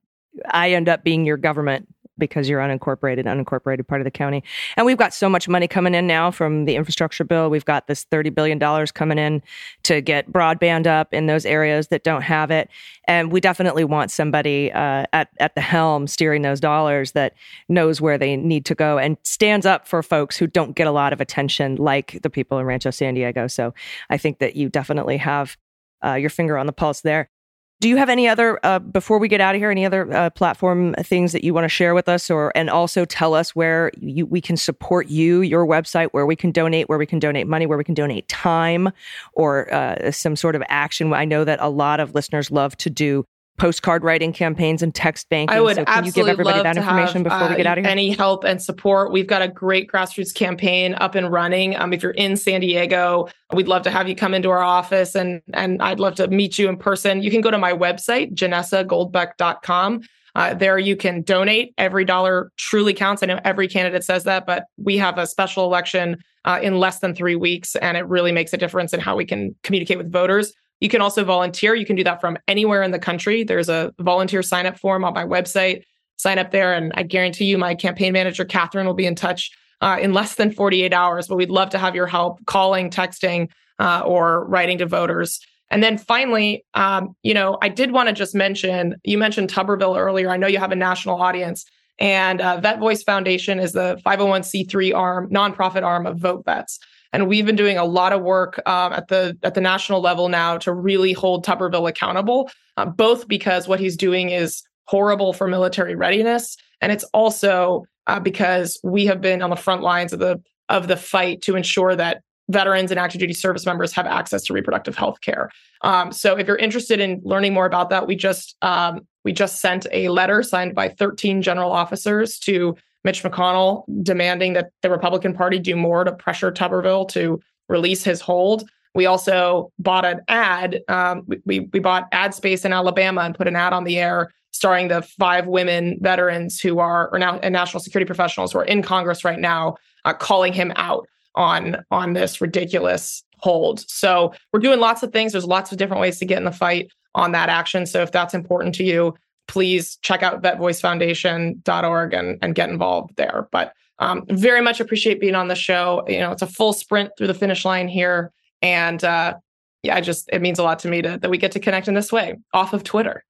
I 0.50 0.72
end 0.72 0.90
up 0.90 1.04
being 1.04 1.24
your 1.24 1.38
government 1.38 1.88
because 2.18 2.48
you're 2.48 2.60
unincorporated, 2.60 3.24
unincorporated 3.24 3.86
part 3.86 4.00
of 4.00 4.04
the 4.04 4.10
county. 4.10 4.42
And 4.76 4.86
we've 4.86 4.96
got 4.96 5.14
so 5.14 5.28
much 5.28 5.48
money 5.48 5.68
coming 5.68 5.94
in 5.94 6.06
now 6.06 6.30
from 6.30 6.64
the 6.64 6.76
infrastructure 6.76 7.24
bill. 7.24 7.50
We've 7.50 7.64
got 7.64 7.86
this 7.86 8.04
$30 8.06 8.34
billion 8.34 8.86
coming 8.88 9.18
in 9.18 9.42
to 9.84 10.00
get 10.00 10.30
broadband 10.32 10.86
up 10.86 11.12
in 11.12 11.26
those 11.26 11.46
areas 11.46 11.88
that 11.88 12.04
don't 12.04 12.22
have 12.22 12.50
it. 12.50 12.68
And 13.06 13.30
we 13.30 13.40
definitely 13.40 13.84
want 13.84 14.10
somebody 14.10 14.72
uh, 14.72 15.06
at, 15.12 15.28
at 15.38 15.54
the 15.54 15.60
helm 15.60 16.06
steering 16.06 16.42
those 16.42 16.60
dollars 16.60 17.12
that 17.12 17.34
knows 17.68 18.00
where 18.00 18.18
they 18.18 18.36
need 18.36 18.64
to 18.66 18.74
go 18.74 18.98
and 18.98 19.16
stands 19.22 19.66
up 19.66 19.86
for 19.86 20.02
folks 20.02 20.36
who 20.36 20.46
don't 20.46 20.74
get 20.74 20.86
a 20.86 20.92
lot 20.92 21.12
of 21.12 21.20
attention, 21.20 21.76
like 21.76 22.18
the 22.22 22.30
people 22.30 22.58
in 22.58 22.66
Rancho 22.66 22.90
San 22.90 23.14
Diego. 23.14 23.46
So 23.46 23.74
I 24.10 24.18
think 24.18 24.38
that 24.38 24.56
you 24.56 24.68
definitely 24.68 25.18
have 25.18 25.56
uh, 26.04 26.14
your 26.14 26.30
finger 26.30 26.58
on 26.58 26.66
the 26.66 26.72
pulse 26.72 27.00
there. 27.00 27.30
Do 27.78 27.90
you 27.90 27.98
have 27.98 28.08
any 28.08 28.26
other 28.26 28.58
uh, 28.62 28.78
before 28.78 29.18
we 29.18 29.28
get 29.28 29.42
out 29.42 29.54
of 29.54 29.60
here? 29.60 29.70
Any 29.70 29.84
other 29.84 30.10
uh, 30.10 30.30
platform 30.30 30.94
things 30.94 31.32
that 31.32 31.44
you 31.44 31.52
want 31.52 31.66
to 31.66 31.68
share 31.68 31.94
with 31.94 32.08
us, 32.08 32.30
or 32.30 32.50
and 32.56 32.70
also 32.70 33.04
tell 33.04 33.34
us 33.34 33.54
where 33.54 33.92
you, 34.00 34.24
we 34.24 34.40
can 34.40 34.56
support 34.56 35.08
you, 35.08 35.42
your 35.42 35.66
website, 35.66 36.08
where 36.12 36.24
we 36.24 36.36
can 36.36 36.50
donate, 36.50 36.88
where 36.88 36.98
we 36.98 37.04
can 37.04 37.18
donate 37.18 37.46
money, 37.46 37.66
where 37.66 37.76
we 37.76 37.84
can 37.84 37.94
donate 37.94 38.26
time, 38.28 38.90
or 39.34 39.72
uh, 39.74 40.10
some 40.10 40.36
sort 40.36 40.54
of 40.54 40.62
action. 40.68 41.12
I 41.12 41.26
know 41.26 41.44
that 41.44 41.58
a 41.60 41.68
lot 41.68 42.00
of 42.00 42.14
listeners 42.14 42.50
love 42.50 42.78
to 42.78 42.88
do 42.88 43.26
postcard 43.56 44.04
writing 44.04 44.32
campaigns 44.32 44.82
and 44.82 44.94
text 44.94 45.28
banking. 45.28 45.56
I 45.56 45.60
would 45.60 45.76
so 45.76 45.84
can 45.84 46.04
you 46.04 46.12
give 46.12 46.28
everybody 46.28 46.62
that 46.62 46.76
information 46.76 47.16
have, 47.16 47.24
before 47.24 47.38
uh, 47.38 47.50
we 47.50 47.56
get 47.56 47.66
out 47.66 47.78
of 47.78 47.84
here? 47.84 47.90
Any 47.90 48.10
help 48.10 48.44
and 48.44 48.60
support? 48.60 49.12
We've 49.12 49.26
got 49.26 49.42
a 49.42 49.48
great 49.48 49.90
grassroots 49.90 50.34
campaign 50.34 50.94
up 50.94 51.14
and 51.14 51.30
running. 51.30 51.76
Um, 51.76 51.92
if 51.92 52.02
you're 52.02 52.12
in 52.12 52.36
San 52.36 52.60
Diego, 52.60 53.28
we'd 53.52 53.68
love 53.68 53.82
to 53.82 53.90
have 53.90 54.08
you 54.08 54.14
come 54.14 54.34
into 54.34 54.50
our 54.50 54.62
office 54.62 55.14
and 55.14 55.42
and 55.52 55.82
I'd 55.82 56.00
love 56.00 56.14
to 56.16 56.28
meet 56.28 56.58
you 56.58 56.68
in 56.68 56.76
person. 56.76 57.22
You 57.22 57.30
can 57.30 57.40
go 57.40 57.50
to 57.50 57.58
my 57.58 57.72
website, 57.72 58.34
janessagoldbeck.com. 58.34 60.02
Uh, 60.36 60.52
there 60.52 60.78
you 60.78 60.96
can 60.96 61.22
donate. 61.22 61.72
Every 61.78 62.04
dollar 62.04 62.52
truly 62.58 62.92
counts. 62.92 63.22
I 63.22 63.26
know 63.26 63.40
every 63.42 63.68
candidate 63.68 64.04
says 64.04 64.24
that, 64.24 64.44
but 64.44 64.66
we 64.76 64.98
have 64.98 65.16
a 65.16 65.26
special 65.26 65.64
election 65.64 66.18
uh, 66.44 66.60
in 66.62 66.78
less 66.78 66.98
than 66.98 67.14
three 67.14 67.36
weeks, 67.36 67.74
and 67.76 67.96
it 67.96 68.06
really 68.06 68.32
makes 68.32 68.52
a 68.52 68.58
difference 68.58 68.92
in 68.92 69.00
how 69.00 69.16
we 69.16 69.24
can 69.24 69.54
communicate 69.62 69.96
with 69.96 70.12
voters. 70.12 70.52
You 70.80 70.88
can 70.88 71.00
also 71.00 71.24
volunteer. 71.24 71.74
You 71.74 71.86
can 71.86 71.96
do 71.96 72.04
that 72.04 72.20
from 72.20 72.38
anywhere 72.48 72.82
in 72.82 72.90
the 72.90 72.98
country. 72.98 73.44
There's 73.44 73.68
a 73.68 73.92
volunteer 73.98 74.42
sign 74.42 74.66
up 74.66 74.78
form 74.78 75.04
on 75.04 75.14
my 75.14 75.24
website. 75.24 75.82
Sign 76.18 76.38
up 76.38 76.50
there, 76.50 76.72
and 76.74 76.92
I 76.94 77.02
guarantee 77.02 77.44
you, 77.44 77.58
my 77.58 77.74
campaign 77.74 78.12
manager, 78.12 78.44
Catherine, 78.44 78.86
will 78.86 78.94
be 78.94 79.06
in 79.06 79.14
touch 79.14 79.50
uh, 79.82 79.98
in 80.00 80.14
less 80.14 80.36
than 80.36 80.50
48 80.50 80.92
hours. 80.92 81.28
But 81.28 81.36
we'd 81.36 81.50
love 81.50 81.70
to 81.70 81.78
have 81.78 81.94
your 81.94 82.06
help 82.06 82.44
calling, 82.46 82.90
texting, 82.90 83.48
uh, 83.78 84.02
or 84.04 84.46
writing 84.46 84.78
to 84.78 84.86
voters. 84.86 85.40
And 85.70 85.82
then 85.82 85.98
finally, 85.98 86.64
um, 86.74 87.14
you 87.22 87.34
know, 87.34 87.58
I 87.60 87.68
did 87.68 87.90
want 87.90 88.08
to 88.08 88.14
just 88.14 88.34
mention 88.34 88.96
you 89.04 89.18
mentioned 89.18 89.50
Tuberville 89.50 89.98
earlier. 89.98 90.30
I 90.30 90.36
know 90.36 90.46
you 90.46 90.58
have 90.58 90.72
a 90.72 90.76
national 90.76 91.20
audience, 91.20 91.64
and 91.98 92.40
uh, 92.40 92.60
Vet 92.60 92.78
Voice 92.78 93.02
Foundation 93.02 93.58
is 93.58 93.72
the 93.72 94.00
501c3 94.06 94.94
arm, 94.94 95.28
nonprofit 95.30 95.82
arm 95.82 96.06
of 96.06 96.18
VoteVets. 96.18 96.78
And 97.16 97.28
we've 97.28 97.46
been 97.46 97.56
doing 97.56 97.78
a 97.78 97.84
lot 97.86 98.12
of 98.12 98.20
work 98.20 98.60
um, 98.68 98.92
at 98.92 99.08
the 99.08 99.38
at 99.42 99.54
the 99.54 99.60
national 99.62 100.02
level 100.02 100.28
now 100.28 100.58
to 100.58 100.70
really 100.70 101.14
hold 101.14 101.46
Tuberville 101.46 101.88
accountable, 101.88 102.50
uh, 102.76 102.84
both 102.84 103.26
because 103.26 103.66
what 103.66 103.80
he's 103.80 103.96
doing 103.96 104.28
is 104.28 104.62
horrible 104.84 105.32
for 105.32 105.48
military 105.48 105.94
readiness, 105.94 106.58
and 106.82 106.92
it's 106.92 107.04
also 107.14 107.86
uh, 108.06 108.20
because 108.20 108.78
we 108.84 109.06
have 109.06 109.22
been 109.22 109.40
on 109.40 109.48
the 109.48 109.56
front 109.56 109.80
lines 109.80 110.12
of 110.12 110.18
the 110.18 110.42
of 110.68 110.88
the 110.88 110.96
fight 110.98 111.40
to 111.40 111.56
ensure 111.56 111.96
that 111.96 112.20
veterans 112.50 112.90
and 112.90 113.00
active 113.00 113.18
duty 113.18 113.32
service 113.32 113.64
members 113.64 113.92
have 113.92 114.04
access 114.04 114.42
to 114.42 114.52
reproductive 114.52 114.94
health 114.94 115.22
care. 115.22 115.50
Um, 115.80 116.12
so 116.12 116.36
if 116.36 116.46
you're 116.46 116.56
interested 116.56 117.00
in 117.00 117.22
learning 117.24 117.54
more 117.54 117.64
about 117.64 117.88
that, 117.88 118.06
we 118.06 118.14
just 118.14 118.56
um, 118.60 119.06
we 119.24 119.32
just 119.32 119.62
sent 119.62 119.86
a 119.90 120.10
letter 120.10 120.42
signed 120.42 120.74
by 120.74 120.90
13 120.90 121.40
general 121.40 121.72
officers 121.72 122.38
to 122.40 122.76
Mitch 123.06 123.22
McConnell 123.22 123.84
demanding 124.02 124.54
that 124.54 124.72
the 124.82 124.90
Republican 124.90 125.32
Party 125.32 125.60
do 125.60 125.76
more 125.76 126.02
to 126.02 126.12
pressure 126.12 126.50
Tuberville 126.50 127.08
to 127.10 127.40
release 127.68 128.02
his 128.02 128.20
hold. 128.20 128.68
We 128.96 129.06
also 129.06 129.70
bought 129.78 130.04
an 130.04 130.22
ad. 130.26 130.80
Um, 130.88 131.22
we, 131.44 131.60
we 131.72 131.78
bought 131.78 132.08
ad 132.10 132.34
space 132.34 132.64
in 132.64 132.72
Alabama 132.72 133.20
and 133.20 133.32
put 133.32 133.46
an 133.46 133.54
ad 133.54 133.72
on 133.72 133.84
the 133.84 133.98
air 133.98 134.32
starring 134.50 134.88
the 134.88 135.02
five 135.02 135.46
women 135.46 135.98
veterans 136.00 136.60
who 136.60 136.80
are 136.80 137.08
or 137.12 137.18
now 137.20 137.38
and 137.44 137.52
national 137.52 137.80
security 137.80 138.06
professionals 138.06 138.52
who 138.52 138.58
are 138.58 138.64
in 138.64 138.82
Congress 138.82 139.24
right 139.24 139.38
now, 139.38 139.76
uh, 140.04 140.12
calling 140.12 140.52
him 140.52 140.72
out 140.74 141.06
on 141.36 141.76
on 141.92 142.14
this 142.14 142.40
ridiculous 142.40 143.22
hold. 143.38 143.88
So 143.88 144.32
we're 144.52 144.60
doing 144.60 144.80
lots 144.80 145.04
of 145.04 145.12
things. 145.12 145.30
There's 145.30 145.44
lots 145.44 145.70
of 145.70 145.78
different 145.78 146.00
ways 146.00 146.18
to 146.18 146.24
get 146.24 146.38
in 146.38 146.44
the 146.44 146.50
fight 146.50 146.90
on 147.14 147.30
that 147.32 147.50
action. 147.50 147.86
So 147.86 148.02
if 148.02 148.10
that's 148.10 148.34
important 148.34 148.74
to 148.76 148.84
you, 148.84 149.14
please 149.48 149.96
check 150.02 150.22
out 150.22 150.42
vetvoicefoundation.org 150.42 152.14
and, 152.14 152.38
and 152.42 152.54
get 152.54 152.68
involved 152.68 153.16
there. 153.16 153.48
But 153.52 153.72
um, 153.98 154.24
very 154.28 154.60
much 154.60 154.80
appreciate 154.80 155.20
being 155.20 155.34
on 155.34 155.48
the 155.48 155.54
show. 155.54 156.04
You 156.08 156.20
know, 156.20 156.32
it's 156.32 156.42
a 156.42 156.46
full 156.46 156.72
sprint 156.72 157.12
through 157.16 157.28
the 157.28 157.34
finish 157.34 157.64
line 157.64 157.88
here. 157.88 158.32
And 158.62 159.02
uh, 159.02 159.34
yeah, 159.82 159.96
I 159.96 160.00
just, 160.00 160.28
it 160.32 160.42
means 160.42 160.58
a 160.58 160.62
lot 160.62 160.78
to 160.80 160.88
me 160.88 161.02
to, 161.02 161.18
that 161.18 161.30
we 161.30 161.38
get 161.38 161.52
to 161.52 161.60
connect 161.60 161.88
in 161.88 161.94
this 161.94 162.12
way 162.12 162.36
off 162.52 162.72
of 162.72 162.84
Twitter. 162.84 163.24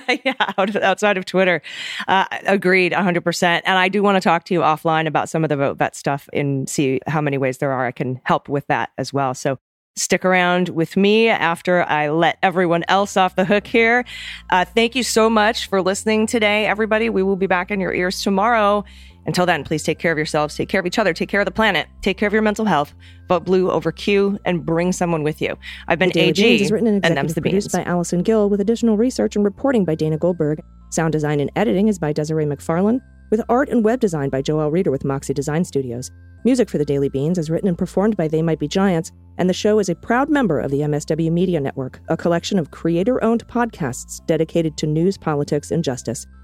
yeah, 0.24 0.34
out, 0.58 0.74
outside 0.76 1.16
of 1.16 1.24
Twitter. 1.24 1.62
Uh, 2.08 2.24
agreed, 2.46 2.92
100%. 2.92 3.62
And 3.64 3.78
I 3.78 3.88
do 3.88 4.02
want 4.02 4.16
to 4.16 4.20
talk 4.20 4.44
to 4.44 4.54
you 4.54 4.60
offline 4.60 5.06
about 5.06 5.28
some 5.28 5.44
of 5.44 5.48
the 5.48 5.56
VoteVet 5.56 5.94
stuff 5.94 6.28
and 6.32 6.68
see 6.68 7.00
how 7.06 7.20
many 7.20 7.38
ways 7.38 7.58
there 7.58 7.72
are 7.72 7.86
I 7.86 7.92
can 7.92 8.20
help 8.24 8.48
with 8.48 8.66
that 8.66 8.90
as 8.98 9.12
well. 9.12 9.34
So 9.34 9.58
stick 9.96 10.24
around 10.24 10.70
with 10.70 10.96
me 10.96 11.28
after 11.28 11.84
I 11.84 12.10
let 12.10 12.38
everyone 12.42 12.84
else 12.88 13.16
off 13.16 13.36
the 13.36 13.44
hook 13.44 13.66
here. 13.66 14.04
Uh, 14.50 14.64
thank 14.64 14.94
you 14.94 15.02
so 15.02 15.30
much 15.30 15.68
for 15.68 15.80
listening 15.80 16.26
today, 16.26 16.66
everybody. 16.66 17.08
We 17.10 17.22
will 17.22 17.36
be 17.36 17.46
back 17.46 17.70
in 17.70 17.80
your 17.80 17.94
ears 17.94 18.22
tomorrow. 18.22 18.84
Until 19.26 19.46
then, 19.46 19.64
please 19.64 19.82
take 19.82 19.98
care 19.98 20.12
of 20.12 20.18
yourselves, 20.18 20.54
take 20.54 20.68
care 20.68 20.80
of 20.80 20.86
each 20.86 20.98
other, 20.98 21.14
take 21.14 21.28
care 21.28 21.40
of 21.40 21.46
the 21.46 21.50
planet, 21.50 21.88
take 22.02 22.18
care 22.18 22.26
of 22.26 22.32
your 22.32 22.42
mental 22.42 22.64
health. 22.64 22.94
Vote 23.28 23.44
blue 23.44 23.70
over 23.70 23.90
Q 23.90 24.38
and 24.44 24.64
bring 24.64 24.92
someone 24.92 25.22
with 25.22 25.40
you. 25.40 25.56
I've 25.88 25.98
been 25.98 26.16
AG, 26.16 26.42
Beans 26.42 26.60
is 26.60 26.72
written 26.72 26.88
and 26.88 26.98
executive 26.98 27.34
the 27.34 27.40
produced 27.40 27.72
beans. 27.72 27.84
by 27.84 27.90
Allison 27.90 28.22
Gill 28.22 28.50
with 28.50 28.60
additional 28.60 28.96
research 28.98 29.34
and 29.34 29.44
reporting 29.44 29.84
by 29.84 29.94
Dana 29.94 30.18
Goldberg. 30.18 30.60
Sound 30.90 31.12
design 31.12 31.40
and 31.40 31.50
editing 31.56 31.88
is 31.88 31.98
by 31.98 32.12
Desiree 32.12 32.44
McFarlane, 32.44 33.00
with 33.30 33.40
art 33.48 33.68
and 33.68 33.82
web 33.84 34.00
design 34.00 34.28
by 34.28 34.42
Joel 34.42 34.70
Reeder 34.70 34.90
with 34.90 35.04
Moxie 35.04 35.34
Design 35.34 35.64
Studios. 35.64 36.10
Music 36.44 36.68
for 36.68 36.76
The 36.76 36.84
Daily 36.84 37.08
Beans 37.08 37.38
is 37.38 37.48
written 37.48 37.68
and 37.68 37.78
performed 37.78 38.18
by 38.18 38.28
They 38.28 38.42
Might 38.42 38.58
Be 38.58 38.68
Giants, 38.68 39.10
and 39.38 39.48
the 39.48 39.54
show 39.54 39.78
is 39.78 39.88
a 39.88 39.94
proud 39.94 40.28
member 40.28 40.60
of 40.60 40.70
the 40.70 40.80
MSW 40.80 41.32
Media 41.32 41.58
Network, 41.58 42.00
a 42.10 42.16
collection 42.18 42.58
of 42.58 42.70
creator 42.70 43.24
owned 43.24 43.48
podcasts 43.48 44.24
dedicated 44.26 44.76
to 44.76 44.86
news, 44.86 45.16
politics, 45.16 45.70
and 45.70 45.82
justice. 45.82 46.26